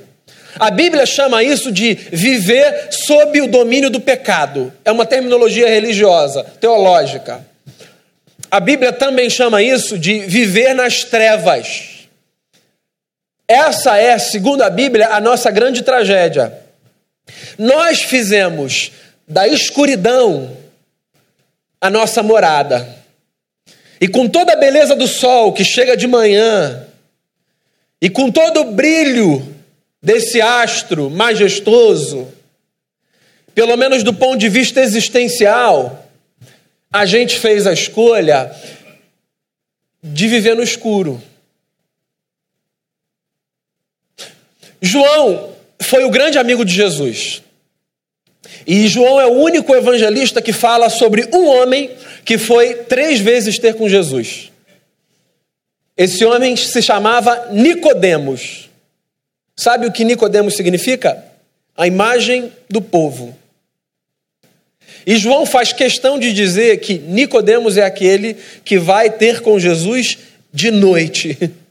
A 0.58 0.72
Bíblia 0.72 1.05
chama 1.05 1.44
isso 1.44 1.72
de 1.72 1.94
viver 1.94 2.88
sob 2.89 3.41
o 3.41 3.48
domínio 3.48 3.89
do 3.89 4.00
pecado. 4.00 4.72
É 4.86 4.91
uma 4.91 5.05
terminologia 5.05 5.67
religiosa, 5.67 6.46
teológica. 6.60 7.46
A 8.50 8.60
Bíblia 8.60 8.94
também 8.94 9.29
chama 9.29 9.62
isso 9.62 10.00
de 10.00 10.20
viver 10.20 10.74
nas 10.74 11.03
trevas. 11.03 11.95
Essa 13.48 13.98
é, 13.98 14.18
segundo 14.18 14.64
a 14.64 14.70
Bíblia, 14.70 15.10
a 15.10 15.22
nossa 15.22 15.52
grande 15.52 15.84
tragédia. 15.84 16.54
Nós 17.58 18.02
fizemos 18.02 18.92
da 19.28 19.48
escuridão 19.48 20.56
a 21.80 21.90
nossa 21.90 22.24
morada. 22.24 22.88
E 24.02 24.08
com 24.08 24.28
toda 24.28 24.54
a 24.54 24.58
beleza 24.58 24.96
do 24.96 25.08
sol 25.08 25.54
que 25.54 25.64
chega 25.64 25.96
de 25.96 26.08
manhã, 26.08 26.86
e 28.02 28.10
com 28.10 28.32
todo 28.32 28.62
o 28.62 28.72
brilho 28.72 29.56
desse 30.02 30.42
astro 30.42 31.10
majestoso, 31.10 32.28
pelo 33.54 33.75
menos 33.78 34.04
do 34.04 34.14
ponto 34.14 34.38
de 34.38 34.50
vista 34.50 34.82
existencial, 34.82 36.08
a 36.92 37.06
gente 37.06 37.40
fez 37.40 37.66
a 37.66 37.74
escolha 37.74 38.52
de 40.04 40.28
viver 40.28 40.56
no 40.56 40.64
escuro. 40.64 41.22
João 44.86 45.50
foi 45.82 46.04
o 46.04 46.10
grande 46.10 46.38
amigo 46.38 46.63
de 46.63 46.74
Jesus. 46.74 47.42
E 48.68 48.88
João 48.88 49.20
é 49.20 49.25
o 49.25 49.34
único 49.34 49.75
evangelista 49.75 50.42
que 50.42 50.54
fala 50.54 50.89
sobre 50.89 51.27
um 51.34 51.48
homem 51.48 51.89
que 52.24 52.38
foi 52.38 52.75
três 52.75 53.20
vezes 53.20 53.58
ter 53.58 53.74
com 53.75 53.89
Jesus. 53.89 54.51
Esse 55.98 56.24
homem 56.24 56.56
se 56.56 56.82
chamava 56.82 57.50
Nicodemos. 57.51 58.70
Sabe 59.56 59.88
o 59.88 59.92
que 59.92 60.04
Nicodemos 60.04 60.56
significa? 60.56 61.24
A 61.75 61.88
imagem 61.88 62.51
do 62.70 62.82
povo. 62.82 63.36
E 65.06 65.18
João 65.18 65.46
faz 65.46 65.74
questão 65.74 66.20
de 66.20 66.34
dizer 66.34 66.80
que 66.80 66.98
Nicodemos 66.98 67.77
é 67.77 67.84
aquele 67.84 68.36
que 68.63 68.77
vai 68.77 69.10
ter 69.10 69.42
com 69.42 69.60
Jesus 69.60 70.18
de 70.54 70.72
noite. 70.72 71.38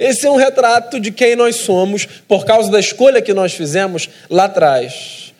Esse 0.00 0.26
é 0.26 0.30
um 0.30 0.36
retrato 0.36 0.98
de 0.98 1.12
quem 1.12 1.36
nós 1.36 1.56
somos 1.56 2.06
por 2.06 2.46
causa 2.46 2.70
da 2.70 2.80
escolha 2.80 3.20
que 3.20 3.34
nós 3.34 3.52
fizemos 3.52 4.08
lá 4.30 4.46
atrás. 4.46 5.34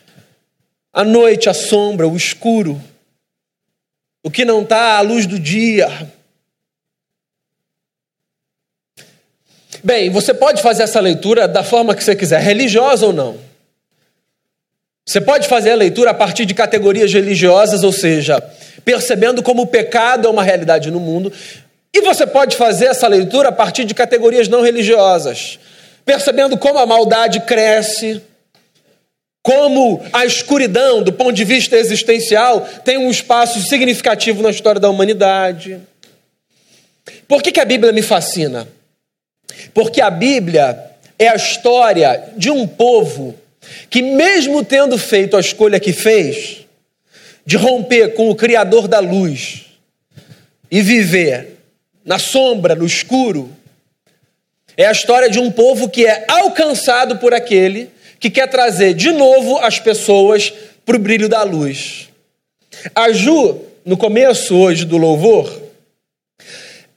A 0.93 1.03
noite, 1.03 1.49
a 1.49 1.53
sombra, 1.53 2.07
o 2.07 2.15
escuro, 2.15 2.79
o 4.21 4.29
que 4.29 4.45
não 4.45 4.61
está 4.61 4.97
à 4.97 5.01
luz 5.01 5.25
do 5.25 5.39
dia, 5.39 5.89
Bem, 9.83 10.11
você 10.11 10.31
pode 10.31 10.61
fazer 10.61 10.83
essa 10.83 10.99
leitura 10.99 11.47
da 11.47 11.63
forma 11.63 11.95
que 11.95 12.03
você 12.03 12.15
quiser, 12.15 12.39
religiosa 12.39 13.07
ou 13.07 13.11
não. 13.11 13.37
Você 15.03 15.19
pode 15.19 15.47
fazer 15.47 15.71
a 15.71 15.75
leitura 15.75 16.11
a 16.11 16.13
partir 16.13 16.45
de 16.45 16.53
categorias 16.53 17.11
religiosas, 17.11 17.83
ou 17.83 17.91
seja, 17.91 18.39
percebendo 18.85 19.41
como 19.41 19.63
o 19.63 19.67
pecado 19.67 20.27
é 20.27 20.29
uma 20.29 20.43
realidade 20.43 20.91
no 20.91 20.99
mundo. 20.99 21.33
E 21.93 22.01
você 22.01 22.25
pode 22.25 22.55
fazer 22.55 22.85
essa 22.85 23.07
leitura 23.07 23.49
a 23.49 23.51
partir 23.51 23.83
de 23.83 23.93
categorias 23.93 24.47
não 24.47 24.61
religiosas, 24.61 25.59
percebendo 26.05 26.57
como 26.57 26.79
a 26.79 26.85
maldade 26.85 27.41
cresce, 27.41 28.21
como 29.43 30.01
a 30.13 30.25
escuridão, 30.25 31.03
do 31.03 31.11
ponto 31.11 31.33
de 31.33 31.43
vista 31.43 31.75
existencial, 31.75 32.61
tem 32.85 32.97
um 32.97 33.09
espaço 33.09 33.59
significativo 33.61 34.41
na 34.41 34.51
história 34.51 34.79
da 34.79 34.89
humanidade. 34.89 35.79
Por 37.27 37.41
que, 37.41 37.51
que 37.51 37.59
a 37.59 37.65
Bíblia 37.65 37.91
me 37.91 38.01
fascina? 38.01 38.67
Porque 39.73 39.99
a 39.99 40.09
Bíblia 40.09 40.91
é 41.17 41.27
a 41.27 41.35
história 41.35 42.29
de 42.37 42.49
um 42.49 42.65
povo 42.67 43.35
que, 43.89 44.01
mesmo 44.01 44.63
tendo 44.63 44.97
feito 44.97 45.35
a 45.35 45.39
escolha 45.39 45.79
que 45.79 45.91
fez, 45.91 46.65
de 47.45 47.57
romper 47.57 48.13
com 48.13 48.29
o 48.29 48.35
Criador 48.35 48.87
da 48.87 48.99
luz 48.99 49.65
e 50.69 50.81
viver 50.81 51.60
na 52.03 52.17
sombra, 52.19 52.75
no 52.75 52.85
escuro, 52.85 53.49
é 54.75 54.85
a 54.85 54.91
história 54.91 55.29
de 55.29 55.39
um 55.39 55.51
povo 55.51 55.89
que 55.89 56.05
é 56.05 56.25
alcançado 56.27 57.17
por 57.17 57.33
aquele 57.33 57.89
que 58.19 58.29
quer 58.29 58.47
trazer 58.47 58.93
de 58.93 59.11
novo 59.11 59.57
as 59.57 59.79
pessoas 59.79 60.53
para 60.85 60.95
o 60.95 60.99
brilho 60.99 61.27
da 61.27 61.43
luz. 61.43 62.09
A 62.95 63.11
Ju, 63.11 63.59
no 63.85 63.97
começo 63.97 64.55
hoje 64.55 64.85
do 64.85 64.97
louvor, 64.97 65.61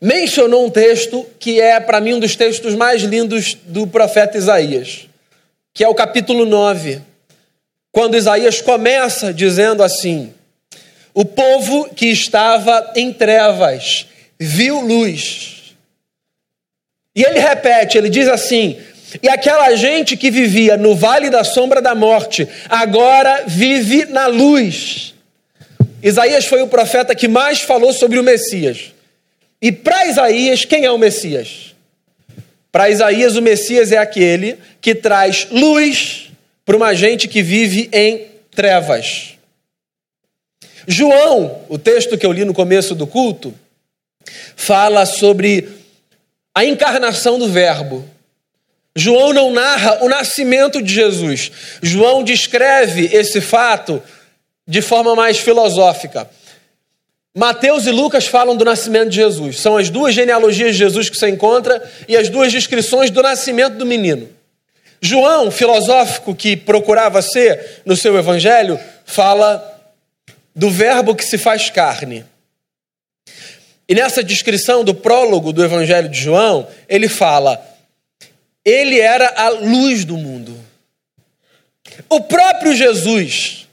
mencionou 0.00 0.66
um 0.66 0.70
texto 0.70 1.26
que 1.38 1.61
é, 1.61 1.80
para 1.80 2.00
mim, 2.00 2.14
um 2.14 2.20
dos 2.20 2.37
textos 2.37 2.75
mais 2.75 3.02
lindos 3.02 3.56
do 3.64 3.87
profeta 3.87 4.38
Isaías, 4.38 5.08
que 5.73 5.82
é 5.82 5.88
o 5.88 5.94
capítulo 5.94 6.44
9, 6.44 7.00
quando 7.90 8.16
Isaías 8.16 8.61
começa 8.61 9.32
dizendo 9.32 9.82
assim: 9.82 10.32
O 11.12 11.25
povo 11.25 11.88
que 11.94 12.06
estava 12.06 12.92
em 12.94 13.12
trevas 13.12 14.06
viu 14.38 14.80
luz. 14.80 15.74
E 17.14 17.22
ele 17.22 17.38
repete, 17.38 17.96
ele 17.96 18.08
diz 18.08 18.28
assim: 18.28 18.78
E 19.22 19.28
aquela 19.28 19.74
gente 19.76 20.16
que 20.16 20.30
vivia 20.30 20.76
no 20.76 20.94
vale 20.94 21.30
da 21.30 21.44
sombra 21.44 21.80
da 21.80 21.94
morte, 21.94 22.48
agora 22.68 23.44
vive 23.46 24.06
na 24.06 24.26
luz. 24.26 25.14
Isaías 26.02 26.44
foi 26.44 26.60
o 26.60 26.68
profeta 26.68 27.14
que 27.14 27.28
mais 27.28 27.60
falou 27.60 27.92
sobre 27.92 28.18
o 28.18 28.22
Messias. 28.22 28.92
E 29.62 29.72
para 29.72 30.06
Isaías, 30.06 30.64
quem 30.64 30.84
é 30.84 30.90
o 30.90 30.98
Messias? 30.98 31.74
Para 32.70 32.90
Isaías, 32.90 33.36
o 33.36 33.40
Messias 33.40 33.92
é 33.92 33.96
aquele 33.96 34.58
que 34.80 34.94
traz 34.94 35.46
luz 35.50 36.30
para 36.64 36.76
uma 36.76 36.94
gente 36.94 37.28
que 37.28 37.40
vive 37.40 37.88
em 37.92 38.26
trevas. 38.50 39.38
João, 40.86 41.62
o 41.68 41.78
texto 41.78 42.18
que 42.18 42.26
eu 42.26 42.32
li 42.32 42.44
no 42.44 42.52
começo 42.52 42.94
do 42.94 43.06
culto, 43.06 43.54
fala 44.56 45.06
sobre 45.06 45.68
a 46.54 46.64
encarnação 46.64 47.38
do 47.38 47.49
Verbo. 47.49 48.08
João 48.96 49.32
não 49.32 49.50
narra 49.50 50.04
o 50.04 50.08
nascimento 50.08 50.80
de 50.80 50.94
Jesus. 50.94 51.50
João 51.82 52.23
descreve 52.23 53.06
esse 53.12 53.40
fato 53.40 54.02
de 54.66 54.80
forma 54.80 55.16
mais 55.16 55.38
filosófica. 55.38 56.30
Mateus 57.37 57.87
e 57.87 57.90
Lucas 57.90 58.26
falam 58.26 58.56
do 58.56 58.64
nascimento 58.64 59.08
de 59.08 59.16
Jesus. 59.16 59.58
São 59.58 59.76
as 59.76 59.90
duas 59.90 60.14
genealogias 60.14 60.73
de 60.73 60.78
Jesus 60.78 61.11
que 61.11 61.16
você 61.16 61.28
encontra 61.28 61.82
e 62.06 62.16
as 62.16 62.28
duas 62.28 62.52
descrições 62.52 63.11
do 63.11 63.20
nascimento 63.20 63.76
do 63.76 63.84
menino. 63.84 64.28
João, 65.00 65.50
filosófico 65.50 66.34
que 66.34 66.56
procurava 66.56 67.20
ser 67.20 67.82
no 67.84 67.96
seu 67.96 68.16
evangelho, 68.16 68.78
fala 69.04 69.73
do 70.54 70.70
Verbo 70.70 71.14
que 71.16 71.25
se 71.25 71.37
faz 71.37 71.68
carne. 71.68 72.25
E 73.94 73.96
nessa 73.96 74.24
descrição 74.24 74.82
do 74.82 74.92
prólogo 74.92 75.52
do 75.52 75.64
evangelho 75.64 76.08
de 76.08 76.18
João, 76.20 76.66
ele 76.88 77.08
fala: 77.08 77.64
ele 78.64 78.98
era 78.98 79.32
a 79.36 79.50
luz 79.50 80.04
do 80.04 80.16
mundo. 80.16 80.52
O 82.08 82.20
próprio 82.22 82.74
Jesus 82.74 83.68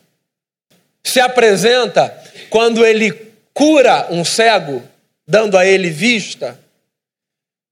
se 1.03 1.19
apresenta 1.19 2.15
quando 2.51 2.85
ele 2.85 3.11
cura 3.51 4.09
um 4.11 4.23
cego, 4.23 4.83
dando 5.27 5.57
a 5.57 5.65
ele 5.65 5.89
vista, 5.89 6.59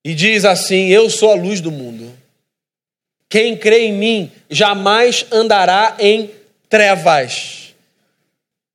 e 0.04 0.16
diz 0.16 0.44
assim: 0.44 0.88
Eu 0.88 1.08
sou 1.08 1.32
a 1.32 1.36
luz 1.36 1.62
do 1.62 1.70
mundo. 1.70 2.12
Quem 3.30 3.56
crê 3.56 3.86
em 3.86 3.94
mim 3.94 4.32
jamais 4.50 5.24
andará 5.32 5.98
em 6.00 6.32
trevas. 6.68 7.76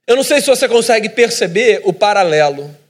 Eu 0.07 0.15
não 0.15 0.23
sei 0.23 0.41
se 0.41 0.47
você 0.47 0.69
consegue 0.69 1.09
perceber 1.09 1.81
o 1.83 1.93
paralelo. 1.93 2.84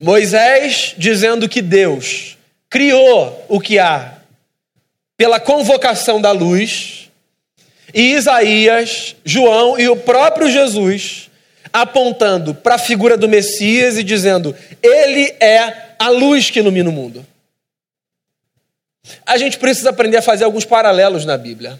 Moisés 0.00 0.94
dizendo 0.96 1.48
que 1.48 1.60
Deus 1.60 2.38
criou 2.70 3.44
o 3.48 3.60
que 3.60 3.78
há 3.78 4.16
pela 5.16 5.38
convocação 5.38 6.18
da 6.18 6.32
luz, 6.32 7.10
e 7.92 8.14
Isaías, 8.14 9.14
João 9.22 9.78
e 9.78 9.86
o 9.88 9.96
próprio 9.96 10.50
Jesus 10.50 11.28
apontando 11.70 12.54
para 12.54 12.76
a 12.76 12.78
figura 12.78 13.18
do 13.18 13.28
Messias 13.28 13.98
e 13.98 14.02
dizendo: 14.02 14.56
Ele 14.82 15.34
é 15.40 15.94
a 15.98 16.08
luz 16.08 16.50
que 16.50 16.60
ilumina 16.60 16.88
o 16.88 16.92
mundo. 16.92 17.26
A 19.26 19.36
gente 19.36 19.58
precisa 19.58 19.90
aprender 19.90 20.16
a 20.16 20.22
fazer 20.22 20.44
alguns 20.44 20.64
paralelos 20.64 21.26
na 21.26 21.36
Bíblia. 21.36 21.78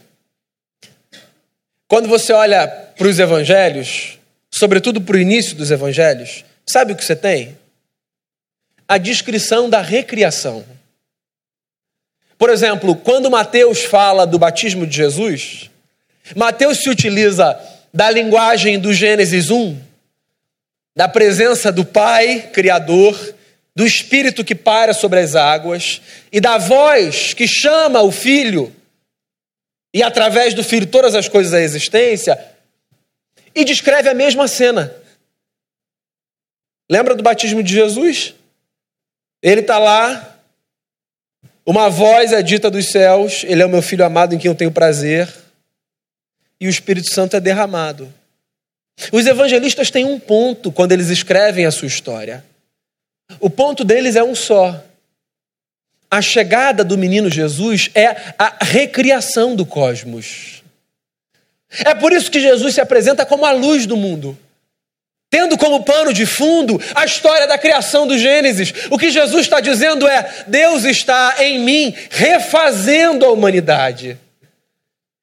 Quando 1.89 2.09
você 2.09 2.33
olha 2.33 2.69
para 2.69 3.09
os 3.09 3.19
evangelhos, 3.19 4.19
sobretudo 4.53 5.00
para 5.00 5.17
o 5.17 5.21
início 5.21 5.57
dos 5.57 5.71
evangelhos, 5.71 6.45
sabe 6.69 6.93
o 6.93 6.97
que 6.97 7.05
você 7.05 7.17
tem? 7.17 7.57
A 8.91 8.99
descrição 8.99 9.71
da 9.71 9.81
recriação. 9.81 10.67
Por 12.37 12.51
exemplo, 12.51 12.97
quando 12.97 13.31
Mateus 13.31 13.85
fala 13.85 14.27
do 14.27 14.37
batismo 14.37 14.85
de 14.85 14.97
Jesus, 14.97 15.71
Mateus 16.35 16.79
se 16.79 16.91
utiliza 16.91 17.57
da 17.95 18.11
linguagem 18.11 18.81
do 18.81 18.93
Gênesis 18.93 19.49
1, 19.49 19.81
da 20.97 21.09
presença 21.09 21.71
do 21.71 21.85
Pai 21.85 22.51
Criador, 22.53 23.17
do 23.77 23.87
Espírito 23.87 24.45
que 24.45 24.57
para 24.57 24.93
sobre 24.93 25.21
as 25.21 25.37
águas 25.37 26.03
e 26.33 26.41
da 26.41 26.59
voz 26.59 27.33
que 27.33 27.47
chama 27.47 28.03
o 28.03 28.11
Filho, 28.11 28.75
e 29.95 30.03
através 30.03 30.53
do 30.53 30.65
Filho 30.65 30.89
todas 30.89 31.15
as 31.15 31.29
coisas 31.29 31.53
da 31.53 31.61
existência, 31.61 32.37
e 33.55 33.65
descreve 33.65 34.09
a 34.09 34.15
mesma 34.15 34.49
cena. 34.49 34.93
Lembra 36.91 37.15
do 37.15 37.23
batismo 37.23 37.63
de 37.63 37.73
Jesus? 37.73 38.35
Ele 39.43 39.61
está 39.61 39.79
lá, 39.79 40.39
uma 41.65 41.89
voz 41.89 42.33
é 42.33 42.43
dita 42.43 42.71
dos 42.71 42.91
céus, 42.91 43.45
ele 43.45 43.63
é 43.63 43.67
o 43.67 43.71
meu 43.71 43.83
filho 43.83 44.05
amado 44.05 44.35
em 44.35 44.39
quem 44.39 44.50
eu 44.50 44.55
tenho 44.55 44.71
prazer 44.71 45.33
e 46.61 46.67
o 46.67 46.71
Espírito 46.71 47.13
Santo 47.13 47.37
é 47.37 47.41
derramado. 47.41 48.13
Os 49.11 49.26
evangelistas 49.26 49.91
têm 49.91 50.05
um 50.05 50.21
ponto 50.21 50.71
quando 50.71 50.93
eles 50.93 51.09
escrevem 51.09 51.65
a 51.65 51.71
sua 51.71 51.89
história. 51.89 52.45
O 53.39 53.49
ponto 53.49 53.83
deles 53.83 54.15
é 54.15 54.23
um 54.23 54.35
só. 54.35 54.85
A 56.11 56.21
chegada 56.21 56.85
do 56.85 56.99
menino 56.99 57.31
Jesus 57.31 57.89
é 57.95 58.35
a 58.37 58.63
recriação 58.63 59.57
do 59.57 59.65
cosmos. 59.65 60.63
É 61.71 61.95
por 61.95 62.13
isso 62.13 62.31
que 62.31 62.41
Jesus 62.41 62.75
se 62.75 62.81
apresenta 62.81 63.25
como 63.25 63.47
a 63.47 63.53
luz 63.53 63.87
do 63.87 63.97
mundo. 63.97 64.37
Tendo 65.30 65.56
como 65.56 65.84
pano 65.84 66.12
de 66.12 66.26
fundo 66.26 66.80
a 66.95 67.04
história 67.04 67.47
da 67.47 67.56
criação 67.56 68.04
do 68.04 68.19
Gênesis. 68.19 68.75
O 68.90 68.99
que 68.99 69.10
Jesus 69.10 69.43
está 69.43 69.60
dizendo 69.60 70.06
é: 70.08 70.45
Deus 70.49 70.84
está 70.84 71.36
em 71.38 71.60
mim 71.60 71.95
refazendo 72.10 73.25
a 73.25 73.30
humanidade. 73.30 74.19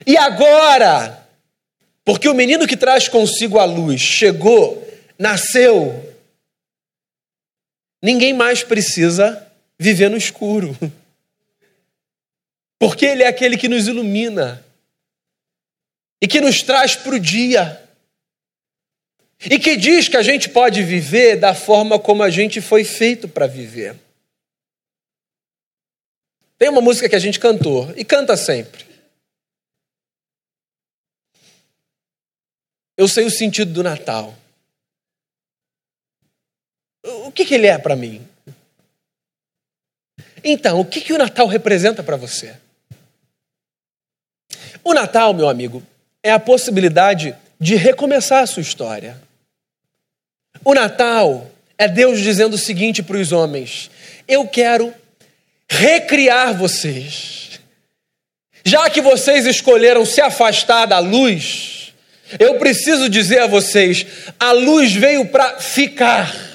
E 0.06 0.16
agora, 0.16 1.28
porque 2.06 2.30
o 2.30 2.34
menino 2.34 2.66
que 2.66 2.78
traz 2.78 3.10
consigo 3.10 3.60
a 3.60 3.66
luz 3.66 4.00
chegou, 4.00 4.88
nasceu. 5.20 6.16
Ninguém 8.02 8.34
mais 8.34 8.64
precisa 8.64 9.46
viver 9.78 10.10
no 10.10 10.16
escuro. 10.16 10.78
Porque 12.80 13.06
ele 13.06 13.24
é 13.24 13.28
aquele 13.28 13.58
que 13.58 13.68
nos 13.68 13.88
ilumina 13.88 14.64
e 16.22 16.28
que 16.28 16.40
nos 16.40 16.62
traz 16.62 16.96
para 16.96 17.16
o 17.16 17.20
dia. 17.20 17.84
E 19.40 19.60
que 19.60 19.76
diz 19.76 20.08
que 20.08 20.18
a 20.18 20.24
gente 20.24 20.50
pode 20.50 20.84
viver 20.84 21.38
da 21.38 21.54
forma 21.54 22.00
como 22.00 22.24
a 22.24 22.30
gente 22.30 22.60
foi 22.60 22.84
feito 22.84 23.28
para 23.28 23.46
viver. 23.46 23.96
Tem 26.58 26.70
uma 26.70 26.82
música 26.82 27.08
que 27.08 27.16
a 27.16 27.20
gente 27.20 27.40
cantou 27.40 27.94
e 27.96 28.04
canta 28.04 28.36
sempre. 28.36 28.86
Eu 32.98 33.08
sei 33.08 33.26
o 33.26 33.32
sentido 33.32 33.72
do 33.72 33.84
Natal. 33.84 34.36
O 37.04 37.32
que, 37.32 37.46
que 37.46 37.54
ele 37.54 37.68
é 37.68 37.78
para 37.78 37.96
mim? 37.96 38.28
Então, 40.44 40.80
o 40.80 40.86
que, 40.86 41.02
que 41.02 41.14
o 41.14 41.18
Natal 41.18 41.46
representa 41.46 42.02
para 42.02 42.18
você? 42.18 42.58
O 44.84 44.94
Natal, 44.94 45.34
meu 45.34 45.48
amigo, 45.48 45.84
é 46.24 46.32
a 46.32 46.40
possibilidade 46.40 47.36
de 47.60 47.76
recomeçar 47.76 48.42
a 48.42 48.48
sua 48.48 48.62
história. 48.62 49.27
O 50.64 50.74
Natal 50.74 51.50
é 51.78 51.88
Deus 51.88 52.20
dizendo 52.20 52.56
o 52.56 52.58
seguinte 52.58 53.04
para 53.04 53.18
os 53.18 53.32
homens: 53.32 53.90
Eu 54.28 54.48
quero 54.48 54.94
recriar 55.70 56.58
vocês. 56.58 57.60
Já 58.64 58.90
que 58.90 59.02
vocês 59.02 59.46
escolheram 59.46 60.06
se 60.06 60.20
afastar 60.20 60.86
da 60.86 61.00
luz, 61.00 61.94
eu 62.40 62.56
preciso 62.56 63.10
dizer 63.10 63.40
a 63.40 63.48
vocês: 63.48 64.06
a 64.40 64.52
luz 64.52 64.94
veio 64.94 65.26
para 65.26 65.58
ficar. 65.60 66.48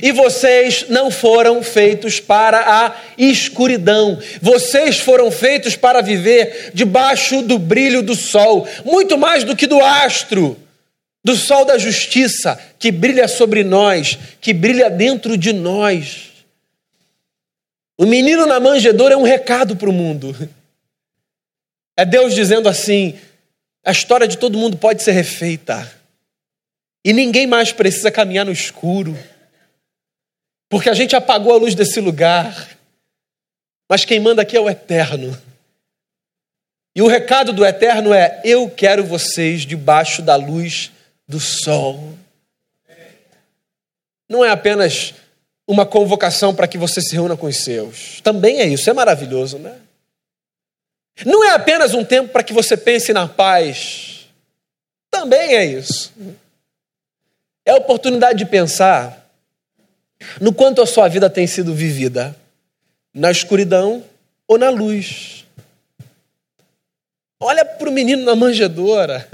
E 0.00 0.12
vocês 0.12 0.86
não 0.88 1.10
foram 1.10 1.60
feitos 1.62 2.20
para 2.20 2.58
a 2.58 2.96
escuridão. 3.16 4.18
Vocês 4.40 5.00
foram 5.00 5.30
feitos 5.30 5.74
para 5.74 6.00
viver 6.00 6.70
debaixo 6.72 7.42
do 7.42 7.58
brilho 7.58 8.02
do 8.02 8.14
sol, 8.14 8.68
muito 8.84 9.18
mais 9.18 9.42
do 9.42 9.56
que 9.56 9.66
do 9.66 9.82
astro, 9.82 10.56
do 11.28 11.36
sol 11.36 11.66
da 11.66 11.76
justiça 11.76 12.58
que 12.78 12.90
brilha 12.90 13.28
sobre 13.28 13.62
nós, 13.62 14.18
que 14.40 14.54
brilha 14.54 14.88
dentro 14.88 15.36
de 15.36 15.52
nós. 15.52 16.32
O 17.98 18.06
menino 18.06 18.46
na 18.46 18.58
manjedoura 18.58 19.12
é 19.12 19.16
um 19.16 19.24
recado 19.24 19.76
para 19.76 19.90
o 19.90 19.92
mundo. 19.92 20.34
É 21.98 22.06
Deus 22.06 22.34
dizendo 22.34 22.66
assim: 22.66 23.18
a 23.84 23.92
história 23.92 24.26
de 24.26 24.38
todo 24.38 24.56
mundo 24.56 24.78
pode 24.78 25.02
ser 25.02 25.12
refeita. 25.12 25.92
E 27.04 27.12
ninguém 27.12 27.46
mais 27.46 27.72
precisa 27.72 28.10
caminhar 28.10 28.46
no 28.46 28.52
escuro. 28.52 29.14
Porque 30.70 30.88
a 30.88 30.94
gente 30.94 31.14
apagou 31.14 31.52
a 31.52 31.58
luz 31.58 31.74
desse 31.74 32.00
lugar. 32.00 32.70
Mas 33.86 34.06
quem 34.06 34.18
manda 34.18 34.40
aqui 34.40 34.56
é 34.56 34.60
o 34.60 34.68
Eterno. 34.68 35.36
E 36.96 37.02
o 37.02 37.06
recado 37.06 37.52
do 37.52 37.66
Eterno 37.66 38.14
é: 38.14 38.40
eu 38.44 38.70
quero 38.70 39.04
vocês 39.04 39.66
debaixo 39.66 40.22
da 40.22 40.34
luz 40.34 40.90
do 41.28 41.38
sol. 41.38 42.16
Não 44.28 44.44
é 44.44 44.50
apenas 44.50 45.14
uma 45.66 45.84
convocação 45.84 46.54
para 46.54 46.66
que 46.66 46.78
você 46.78 47.00
se 47.02 47.14
reúna 47.14 47.36
com 47.36 47.46
os 47.46 47.58
seus. 47.58 48.20
Também 48.22 48.60
é 48.60 48.66
isso, 48.66 48.88
é 48.88 48.92
maravilhoso, 48.92 49.58
né? 49.58 49.76
Não 51.26 51.44
é 51.44 51.50
apenas 51.50 51.94
um 51.94 52.04
tempo 52.04 52.30
para 52.30 52.42
que 52.42 52.52
você 52.52 52.76
pense 52.76 53.12
na 53.12 53.28
paz. 53.28 54.26
Também 55.10 55.56
é 55.56 55.64
isso. 55.64 56.12
É 57.66 57.72
a 57.72 57.76
oportunidade 57.76 58.38
de 58.38 58.46
pensar 58.46 59.28
no 60.40 60.52
quanto 60.52 60.80
a 60.80 60.86
sua 60.86 61.08
vida 61.08 61.30
tem 61.30 61.46
sido 61.46 61.72
vivida 61.72 62.34
Na 63.14 63.30
escuridão 63.30 64.04
ou 64.46 64.58
na 64.58 64.70
luz? 64.70 65.44
Olha 67.40 67.64
para 67.64 67.88
o 67.88 67.92
menino 67.92 68.24
na 68.24 68.34
manjedoura. 68.34 69.28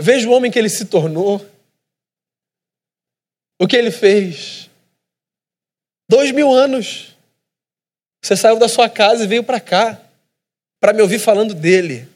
Veja 0.00 0.28
o 0.28 0.32
homem 0.32 0.50
que 0.50 0.58
ele 0.58 0.68
se 0.68 0.86
tornou. 0.86 1.44
O 3.58 3.66
que 3.66 3.76
ele 3.76 3.90
fez. 3.90 4.70
Dois 6.08 6.32
mil 6.32 6.52
anos. 6.52 7.14
Você 8.22 8.36
saiu 8.36 8.58
da 8.58 8.68
sua 8.68 8.88
casa 8.88 9.24
e 9.24 9.26
veio 9.26 9.44
para 9.44 9.60
cá 9.60 10.00
para 10.80 10.92
me 10.92 11.02
ouvir 11.02 11.18
falando 11.18 11.54
dele. 11.54 12.08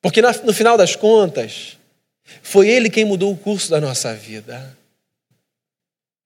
Porque 0.00 0.20
no 0.20 0.52
final 0.52 0.76
das 0.76 0.94
contas, 0.94 1.78
foi 2.42 2.68
ele 2.68 2.90
quem 2.90 3.04
mudou 3.04 3.32
o 3.32 3.36
curso 3.36 3.70
da 3.70 3.80
nossa 3.80 4.14
vida. 4.14 4.76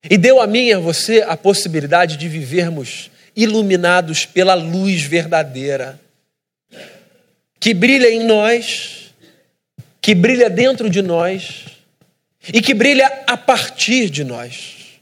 E 0.09 0.17
deu 0.17 0.41
a 0.41 0.47
mim 0.47 0.67
e 0.67 0.73
a 0.73 0.79
você 0.79 1.21
a 1.21 1.35
possibilidade 1.35 2.17
de 2.17 2.27
vivermos 2.27 3.09
iluminados 3.35 4.25
pela 4.25 4.53
luz 4.53 5.01
verdadeira, 5.03 5.99
que 7.59 7.73
brilha 7.73 8.09
em 8.09 8.25
nós, 8.25 8.98
que 10.01 10.15
brilha 10.15 10.49
dentro 10.49 10.89
de 10.89 11.01
nós 11.01 11.65
e 12.53 12.61
que 12.61 12.73
brilha 12.73 13.23
a 13.27 13.35
partir 13.37 14.09
de 14.09 14.23
nós. 14.23 14.99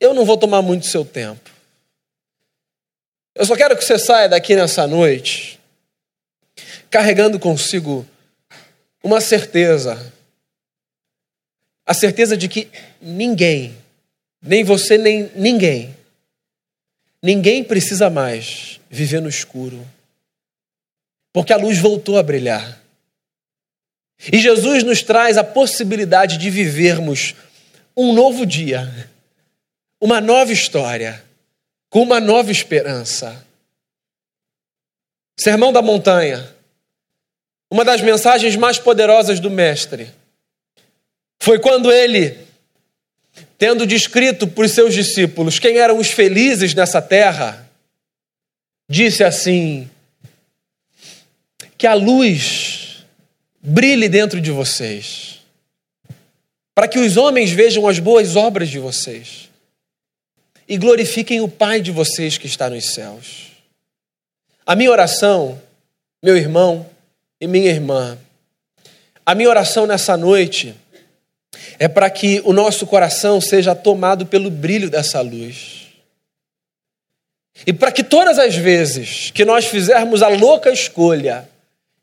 Eu 0.00 0.14
não 0.14 0.24
vou 0.24 0.36
tomar 0.36 0.62
muito 0.62 0.86
seu 0.86 1.04
tempo. 1.04 1.50
Eu 3.34 3.44
só 3.44 3.54
quero 3.54 3.76
que 3.76 3.84
você 3.84 3.98
saia 3.98 4.28
daqui 4.28 4.56
nessa 4.56 4.86
noite 4.86 5.56
carregando 6.90 7.38
consigo 7.38 8.06
uma 9.02 9.20
certeza. 9.20 10.12
A 11.84 11.94
certeza 11.94 12.36
de 12.36 12.48
que 12.48 12.68
ninguém, 13.00 13.76
nem 14.42 14.64
você, 14.64 14.98
nem 14.98 15.30
ninguém, 15.36 15.94
ninguém 17.22 17.62
precisa 17.62 18.10
mais 18.10 18.80
viver 18.90 19.20
no 19.20 19.28
escuro. 19.28 19.86
Porque 21.32 21.52
a 21.52 21.56
luz 21.56 21.78
voltou 21.78 22.18
a 22.18 22.22
brilhar. 22.22 22.82
E 24.32 24.38
Jesus 24.38 24.82
nos 24.82 25.02
traz 25.02 25.36
a 25.36 25.44
possibilidade 25.44 26.38
de 26.38 26.50
vivermos 26.50 27.34
um 27.96 28.12
novo 28.12 28.44
dia, 28.44 29.10
uma 30.00 30.20
nova 30.20 30.52
história 30.52 31.24
com 31.88 32.02
uma 32.02 32.20
nova 32.20 32.50
esperança. 32.50 33.44
Sermão 35.38 35.72
da 35.72 35.80
Montanha, 35.80 36.54
uma 37.70 37.84
das 37.84 38.00
mensagens 38.00 38.56
mais 38.56 38.78
poderosas 38.78 39.40
do 39.40 39.50
Mestre, 39.50 40.10
foi 41.40 41.58
quando 41.58 41.92
ele, 41.92 42.36
tendo 43.58 43.86
descrito 43.86 44.46
para 44.46 44.64
os 44.64 44.72
seus 44.72 44.92
discípulos 44.92 45.58
quem 45.58 45.78
eram 45.78 45.98
os 45.98 46.10
felizes 46.10 46.74
nessa 46.74 47.00
terra, 47.00 47.66
disse 48.88 49.22
assim: 49.22 49.88
que 51.78 51.86
a 51.86 51.94
luz 51.94 52.85
brilhe 53.68 54.08
dentro 54.08 54.40
de 54.40 54.52
vocês, 54.52 55.40
para 56.72 56.86
que 56.86 57.00
os 57.00 57.16
homens 57.16 57.50
vejam 57.50 57.88
as 57.88 57.98
boas 57.98 58.36
obras 58.36 58.68
de 58.68 58.78
vocês 58.78 59.50
e 60.68 60.78
glorifiquem 60.78 61.40
o 61.40 61.48
Pai 61.48 61.80
de 61.80 61.90
vocês 61.90 62.38
que 62.38 62.46
está 62.46 62.70
nos 62.70 62.94
céus. 62.94 63.48
A 64.64 64.76
minha 64.76 64.90
oração, 64.90 65.60
meu 66.22 66.36
irmão 66.36 66.88
e 67.40 67.48
minha 67.48 67.68
irmã, 67.68 68.16
a 69.24 69.34
minha 69.34 69.48
oração 69.48 69.84
nessa 69.84 70.16
noite 70.16 70.72
é 71.76 71.88
para 71.88 72.08
que 72.08 72.40
o 72.44 72.52
nosso 72.52 72.86
coração 72.86 73.40
seja 73.40 73.74
tomado 73.74 74.26
pelo 74.26 74.48
brilho 74.48 74.88
dessa 74.88 75.20
luz. 75.20 75.88
E 77.66 77.72
para 77.72 77.90
que 77.90 78.04
todas 78.04 78.38
as 78.38 78.54
vezes 78.54 79.32
que 79.32 79.44
nós 79.44 79.64
fizermos 79.64 80.22
a 80.22 80.28
louca 80.28 80.70
escolha 80.70 81.48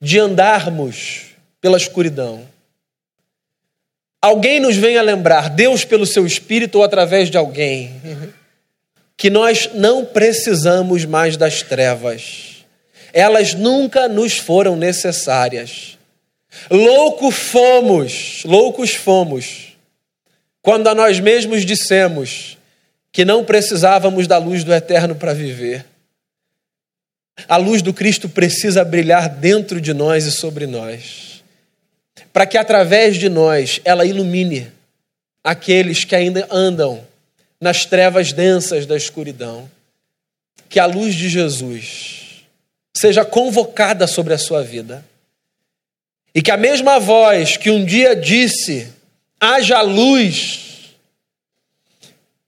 de 0.01 0.19
andarmos 0.19 1.32
pela 1.63 1.77
escuridão, 1.77 2.45
alguém 4.21 4.59
nos 4.59 4.75
venha 4.75 5.01
lembrar, 5.01 5.49
Deus 5.49 5.85
pelo 5.85 6.05
seu 6.05 6.27
espírito 6.27 6.79
ou 6.79 6.83
através 6.83 7.31
de 7.31 7.37
alguém, 7.37 8.01
que 9.15 9.29
nós 9.29 9.69
não 9.73 10.03
precisamos 10.03 11.05
mais 11.05 11.37
das 11.37 11.61
trevas. 11.61 12.65
Elas 13.13 13.53
nunca 13.53 14.09
nos 14.09 14.37
foram 14.37 14.75
necessárias. 14.75 15.97
Louco 16.69 17.31
fomos, 17.31 18.43
loucos 18.43 18.93
fomos, 18.93 19.77
quando 20.61 20.89
a 20.89 20.93
nós 20.93 21.21
mesmos 21.21 21.65
dissemos 21.65 22.57
que 23.09 23.23
não 23.23 23.45
precisávamos 23.45 24.27
da 24.27 24.37
luz 24.37 24.65
do 24.65 24.73
eterno 24.73 25.15
para 25.15 25.33
viver. 25.33 25.85
A 27.47 27.55
luz 27.55 27.81
do 27.81 27.93
Cristo 27.93 28.27
precisa 28.27 28.83
brilhar 28.83 29.29
dentro 29.29 29.79
de 29.79 29.93
nós 29.93 30.25
e 30.25 30.31
sobre 30.31 30.67
nós, 30.67 31.32
para 32.33 32.47
que 32.47 32.57
através 32.57 33.17
de 33.17 33.29
nós 33.29 33.79
ela 33.85 34.03
ilumine 34.03 34.71
aqueles 35.43 36.03
que 36.03 36.15
ainda 36.15 36.47
andam 36.49 37.05
nas 37.61 37.85
trevas 37.85 38.33
densas 38.33 38.87
da 38.87 38.97
escuridão. 38.97 39.69
Que 40.67 40.79
a 40.79 40.87
luz 40.87 41.13
de 41.13 41.29
Jesus 41.29 42.43
seja 42.91 43.23
convocada 43.23 44.07
sobre 44.07 44.33
a 44.33 44.39
sua 44.39 44.63
vida. 44.63 45.05
E 46.33 46.41
que 46.41 46.49
a 46.49 46.57
mesma 46.57 46.99
voz 46.99 47.55
que 47.55 47.69
um 47.69 47.85
dia 47.85 48.15
disse: 48.15 48.91
haja 49.39 49.79
luz, 49.81 50.95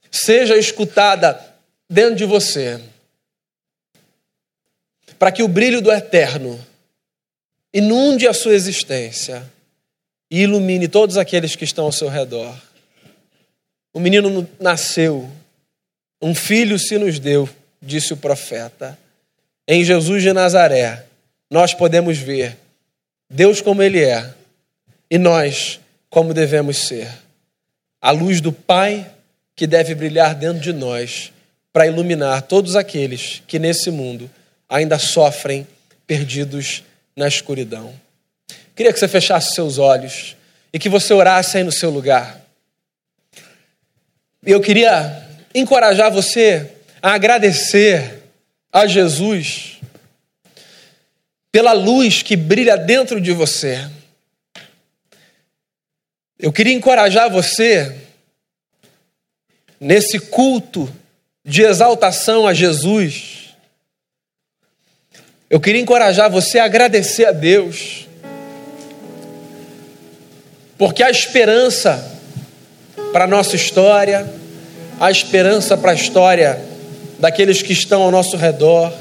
seja 0.09 0.57
escutada 0.57 1.39
dentro 1.87 2.15
de 2.15 2.25
você. 2.25 2.81
Para 5.19 5.31
que 5.31 5.43
o 5.43 5.47
brilho 5.47 5.79
do 5.81 5.91
eterno 5.91 6.59
inunde 7.71 8.27
a 8.27 8.33
sua 8.33 8.55
existência 8.55 9.53
e 10.35 10.41
ilumine 10.41 10.89
todos 10.89 11.15
aqueles 11.15 11.55
que 11.55 11.63
estão 11.63 11.85
ao 11.85 11.93
seu 11.93 12.09
redor. 12.09 12.53
O 13.93 14.01
menino 14.01 14.45
nasceu, 14.59 15.31
um 16.21 16.35
filho 16.35 16.77
se 16.77 16.97
nos 16.97 17.19
deu, 17.19 17.47
disse 17.81 18.11
o 18.11 18.17
profeta. 18.17 18.99
Em 19.65 19.81
Jesus 19.81 20.21
de 20.21 20.33
Nazaré, 20.33 21.05
nós 21.49 21.73
podemos 21.73 22.17
ver 22.17 22.57
Deus 23.29 23.61
como 23.61 23.81
Ele 23.81 24.03
é 24.03 24.33
e 25.09 25.17
nós 25.17 25.79
como 26.09 26.33
devemos 26.33 26.85
ser. 26.85 27.09
A 28.01 28.11
luz 28.11 28.41
do 28.41 28.51
Pai 28.51 29.09
que 29.55 29.65
deve 29.65 29.95
brilhar 29.95 30.35
dentro 30.35 30.59
de 30.59 30.73
nós 30.73 31.31
para 31.71 31.87
iluminar 31.87 32.41
todos 32.41 32.75
aqueles 32.75 33.41
que 33.47 33.57
nesse 33.57 33.89
mundo 33.89 34.29
ainda 34.67 34.99
sofrem 34.99 35.65
perdidos 36.05 36.83
na 37.15 37.25
escuridão. 37.25 38.04
Queria 38.75 38.91
que 38.91 38.99
você 38.99 39.07
fechasse 39.07 39.55
seus 39.55 39.77
olhos 39.77 40.35
e 40.73 40.77
que 40.77 40.89
você 40.89 41.13
orasse 41.13 41.57
aí 41.57 41.63
no 41.63 41.71
seu 41.71 41.89
lugar. 41.89 42.41
Eu 44.45 44.59
queria 44.61 45.25
encorajar 45.53 46.11
você 46.11 46.71
a 47.01 47.13
agradecer 47.13 48.23
a 48.71 48.85
Jesus 48.85 49.79
pela 51.51 51.71
luz 51.71 52.21
que 52.21 52.35
brilha 52.35 52.75
dentro 52.75 53.21
de 53.21 53.31
você. 53.31 53.89
Eu 56.37 56.51
queria 56.51 56.73
encorajar 56.73 57.29
você 57.29 57.95
nesse 59.79 60.19
culto 60.19 60.93
de 61.45 61.61
exaltação 61.61 62.45
a 62.45 62.53
Jesus. 62.53 63.55
Eu 65.49 65.61
queria 65.61 65.79
encorajar 65.79 66.29
você 66.29 66.59
a 66.59 66.65
agradecer 66.65 67.25
a 67.25 67.31
Deus, 67.31 68.04
porque 70.77 71.03
a 71.03 71.09
esperança 71.09 72.13
para 73.11 73.23
a 73.23 73.27
nossa 73.27 73.55
história, 73.55 74.29
a 74.99 75.09
esperança 75.09 75.77
para 75.77 75.91
a 75.91 75.95
história 75.95 76.59
daqueles 77.19 77.61
que 77.61 77.71
estão 77.71 78.01
ao 78.01 78.11
nosso 78.11 78.35
redor. 78.35 78.91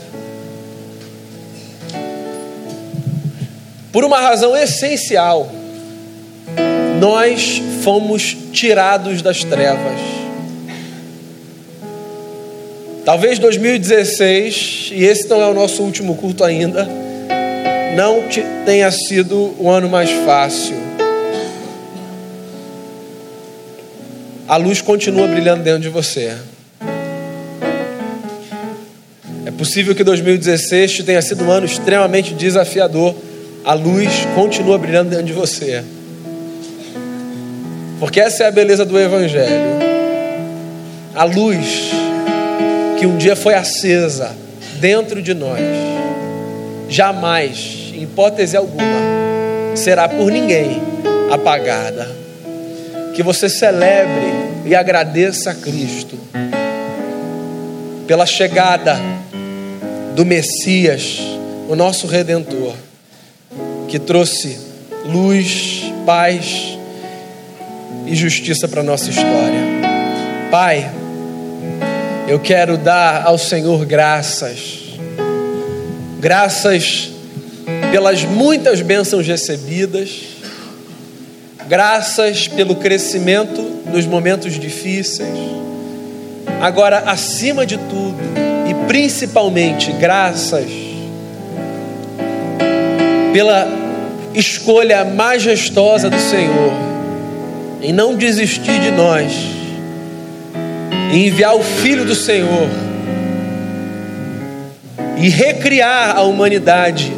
Por 3.93 4.05
uma 4.05 4.21
razão 4.21 4.57
essencial, 4.57 5.51
nós 7.01 7.61
fomos 7.83 8.37
tirados 8.53 9.21
das 9.21 9.43
trevas. 9.43 9.99
Talvez 13.05 13.39
2016, 13.39 14.91
e 14.93 15.05
esse 15.05 15.29
não 15.29 15.41
é 15.43 15.47
o 15.47 15.55
nosso 15.55 15.83
último 15.83 16.15
culto 16.15 16.43
ainda, 16.43 16.89
não 17.97 18.23
tenha 18.65 18.91
sido 18.91 19.55
o 19.59 19.69
ano 19.69 19.89
mais 19.89 20.11
fácil. 20.25 20.84
A 24.47 24.57
luz 24.57 24.83
continua 24.83 25.27
brilhando 25.27 25.63
dentro 25.63 25.81
de 25.81 25.89
você. 25.89 26.37
É 29.47 29.51
possível 29.51 29.95
que 29.95 30.05
2016 30.05 31.03
tenha 31.05 31.23
sido 31.23 31.45
um 31.45 31.51
ano 31.51 31.67
extremamente 31.67 32.35
desafiador. 32.35 33.15
A 33.65 33.73
luz 33.73 34.11
continua 34.35 34.77
brilhando 34.79 35.11
dentro 35.11 35.27
de 35.27 35.33
você. 35.33 35.83
Porque 37.99 38.21
essa 38.21 38.45
é 38.45 38.49
a 38.49 38.51
beleza 38.51 38.85
do 38.85 38.99
Evangelho. 38.99 39.85
A 41.15 41.25
luz 41.25 41.91
que 42.99 43.07
um 43.07 43.17
dia 43.17 43.37
foi 43.37 43.55
acesa 43.55 44.37
dentro 44.79 45.23
de 45.23 45.33
nós, 45.33 45.61
jamais, 46.89 47.93
em 47.95 48.03
hipótese 48.03 48.57
alguma, 48.57 48.85
será 49.75 50.09
por 50.09 50.31
ninguém 50.31 50.83
apagada. 51.31 52.24
Que 53.15 53.23
você 53.23 53.49
celebre 53.49 54.27
e 54.65 54.75
agradeça 54.75 55.51
a 55.51 55.55
Cristo 55.55 56.19
pela 58.07 58.27
chegada 58.27 58.99
do 60.15 60.25
Messias, 60.25 61.21
o 61.69 61.75
nosso 61.75 62.07
redentor, 62.07 62.75
que 63.89 63.99
trouxe 63.99 64.59
luz, 65.05 65.93
paz 66.05 66.79
e 68.07 68.15
justiça 68.15 68.69
para 68.69 68.81
a 68.81 68.85
nossa 68.85 69.11
história. 69.11 69.61
Pai, 70.51 70.91
eu 72.29 72.41
quero 72.41 72.77
dar 72.77 73.25
ao 73.27 73.39
Senhor 73.39 73.85
graças, 73.85 74.99
graças 76.19 77.11
pelas 77.91 78.25
muitas 78.25 78.81
bênçãos 78.81 79.27
recebidas, 79.27 80.34
graças 81.69 82.49
pelo 82.49 82.77
crescimento 82.77 83.63
nos 83.87 84.07
momentos 84.07 84.59
difíceis. 84.59 85.39
Agora, 86.61 86.99
acima 87.07 87.67
de 87.67 87.77
tudo 87.77 88.17
e 88.69 88.87
principalmente, 88.87 89.93
graças 89.93 90.71
pela 93.33 93.67
escolha 94.35 95.05
majestosa 95.05 96.09
do 96.09 96.19
Senhor 96.19 96.73
em 97.83 97.93
não 97.93 98.15
desistir 98.15 98.81
de 98.81 98.91
nós, 98.91 99.33
em 101.13 101.27
enviar 101.27 101.55
o 101.55 101.63
Filho 101.63 102.05
do 102.05 102.15
Senhor 102.15 102.69
e 105.19 105.29
recriar 105.29 106.17
a 106.17 106.23
humanidade 106.23 107.13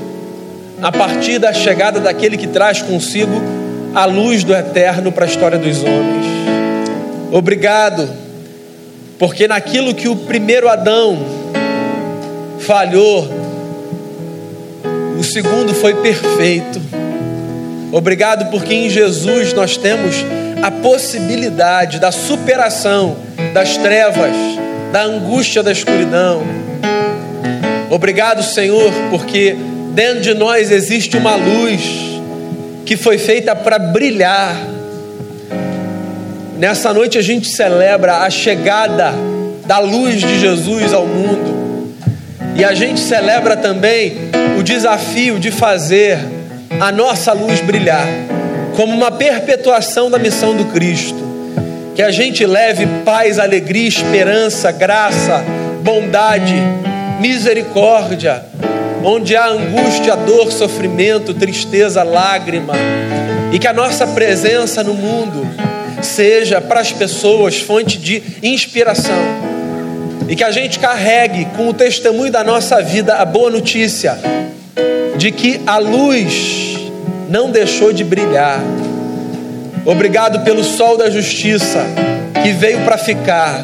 a 0.82 0.90
partir 0.90 1.38
da 1.38 1.52
chegada 1.52 2.00
daquele 2.00 2.36
que 2.36 2.46
traz 2.46 2.82
consigo 2.82 3.55
a 3.96 4.04
luz 4.04 4.44
do 4.44 4.54
eterno 4.54 5.10
para 5.10 5.24
a 5.24 5.26
história 5.26 5.58
dos 5.58 5.82
homens. 5.82 6.26
Obrigado, 7.32 8.06
porque 9.18 9.48
naquilo 9.48 9.94
que 9.94 10.06
o 10.06 10.14
primeiro 10.14 10.68
Adão 10.68 11.18
falhou, 12.58 13.26
o 15.18 15.24
segundo 15.24 15.72
foi 15.72 15.94
perfeito. 15.94 16.78
Obrigado, 17.90 18.50
porque 18.50 18.74
em 18.74 18.90
Jesus 18.90 19.54
nós 19.54 19.78
temos 19.78 20.14
a 20.62 20.70
possibilidade 20.70 21.98
da 21.98 22.12
superação 22.12 23.16
das 23.54 23.78
trevas, 23.78 24.36
da 24.92 25.04
angústia 25.04 25.62
da 25.62 25.72
escuridão. 25.72 26.42
Obrigado, 27.88 28.42
Senhor, 28.42 28.92
porque 29.08 29.56
dentro 29.94 30.20
de 30.20 30.34
nós 30.34 30.70
existe 30.70 31.16
uma 31.16 31.34
luz 31.34 32.05
que 32.86 32.96
foi 32.96 33.18
feita 33.18 33.54
para 33.54 33.80
brilhar. 33.80 34.56
Nessa 36.56 36.94
noite 36.94 37.18
a 37.18 37.22
gente 37.22 37.48
celebra 37.48 38.18
a 38.18 38.30
chegada 38.30 39.12
da 39.66 39.80
luz 39.80 40.20
de 40.20 40.38
Jesus 40.38 40.94
ao 40.94 41.04
mundo. 41.04 41.92
E 42.54 42.64
a 42.64 42.72
gente 42.72 43.00
celebra 43.00 43.56
também 43.56 44.30
o 44.56 44.62
desafio 44.62 45.38
de 45.38 45.50
fazer 45.50 46.16
a 46.80 46.92
nossa 46.92 47.32
luz 47.32 47.60
brilhar 47.60 48.06
como 48.76 48.94
uma 48.94 49.10
perpetuação 49.10 50.08
da 50.08 50.18
missão 50.18 50.56
do 50.56 50.66
Cristo. 50.66 51.26
Que 51.94 52.02
a 52.02 52.10
gente 52.12 52.46
leve 52.46 52.86
paz, 53.04 53.38
alegria, 53.38 53.88
esperança, 53.88 54.70
graça, 54.70 55.42
bondade, 55.82 56.54
misericórdia, 57.20 58.44
onde 59.08 59.36
há 59.36 59.46
angústia, 59.46 60.16
dor, 60.16 60.50
sofrimento, 60.50 61.32
tristeza, 61.32 62.02
lágrima, 62.02 62.74
e 63.52 63.58
que 63.58 63.68
a 63.68 63.72
nossa 63.72 64.04
presença 64.04 64.82
no 64.82 64.94
mundo 64.94 65.46
seja 66.02 66.60
para 66.60 66.80
as 66.80 66.90
pessoas 66.90 67.60
fonte 67.60 67.98
de 67.98 68.20
inspiração, 68.42 69.22
e 70.28 70.34
que 70.34 70.42
a 70.42 70.50
gente 70.50 70.80
carregue 70.80 71.44
com 71.56 71.68
o 71.68 71.72
testemunho 71.72 72.32
da 72.32 72.42
nossa 72.42 72.82
vida 72.82 73.14
a 73.14 73.24
boa 73.24 73.48
notícia 73.48 74.18
de 75.16 75.30
que 75.30 75.60
a 75.64 75.78
luz 75.78 76.76
não 77.28 77.52
deixou 77.52 77.92
de 77.92 78.02
brilhar. 78.02 78.60
Obrigado 79.84 80.40
pelo 80.40 80.64
sol 80.64 80.96
da 80.96 81.08
justiça 81.08 81.86
que 82.42 82.50
veio 82.50 82.80
para 82.80 82.98
ficar, 82.98 83.62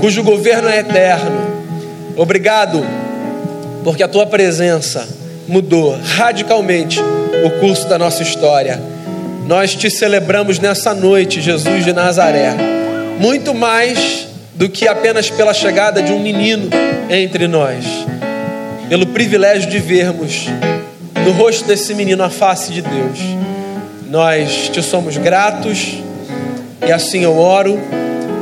cujo 0.00 0.22
governo 0.22 0.68
é 0.68 0.78
eterno. 0.78 1.50
Obrigado 2.16 3.01
porque 3.84 4.02
a 4.02 4.08
tua 4.08 4.26
presença 4.26 5.06
mudou 5.48 5.98
radicalmente 6.16 7.00
o 7.44 7.50
curso 7.60 7.88
da 7.88 7.98
nossa 7.98 8.22
história. 8.22 8.80
Nós 9.46 9.74
te 9.74 9.90
celebramos 9.90 10.58
nessa 10.58 10.94
noite, 10.94 11.40
Jesus 11.40 11.84
de 11.84 11.92
Nazaré, 11.92 12.54
muito 13.18 13.52
mais 13.52 14.28
do 14.54 14.68
que 14.68 14.86
apenas 14.86 15.28
pela 15.30 15.52
chegada 15.52 16.02
de 16.02 16.12
um 16.12 16.20
menino 16.20 16.70
entre 17.10 17.48
nós, 17.48 17.84
pelo 18.88 19.06
privilégio 19.06 19.68
de 19.68 19.78
vermos 19.78 20.46
no 21.24 21.32
rosto 21.32 21.66
desse 21.66 21.94
menino 21.94 22.22
a 22.22 22.30
face 22.30 22.72
de 22.72 22.82
Deus. 22.82 23.18
Nós 24.08 24.68
te 24.68 24.82
somos 24.82 25.16
gratos 25.16 25.98
e 26.86 26.92
assim 26.92 27.24
eu 27.24 27.38
oro, 27.38 27.78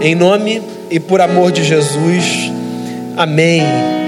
em 0.00 0.14
nome 0.14 0.62
e 0.90 0.98
por 0.98 1.20
amor 1.20 1.52
de 1.52 1.62
Jesus. 1.62 2.50
Amém. 3.16 3.99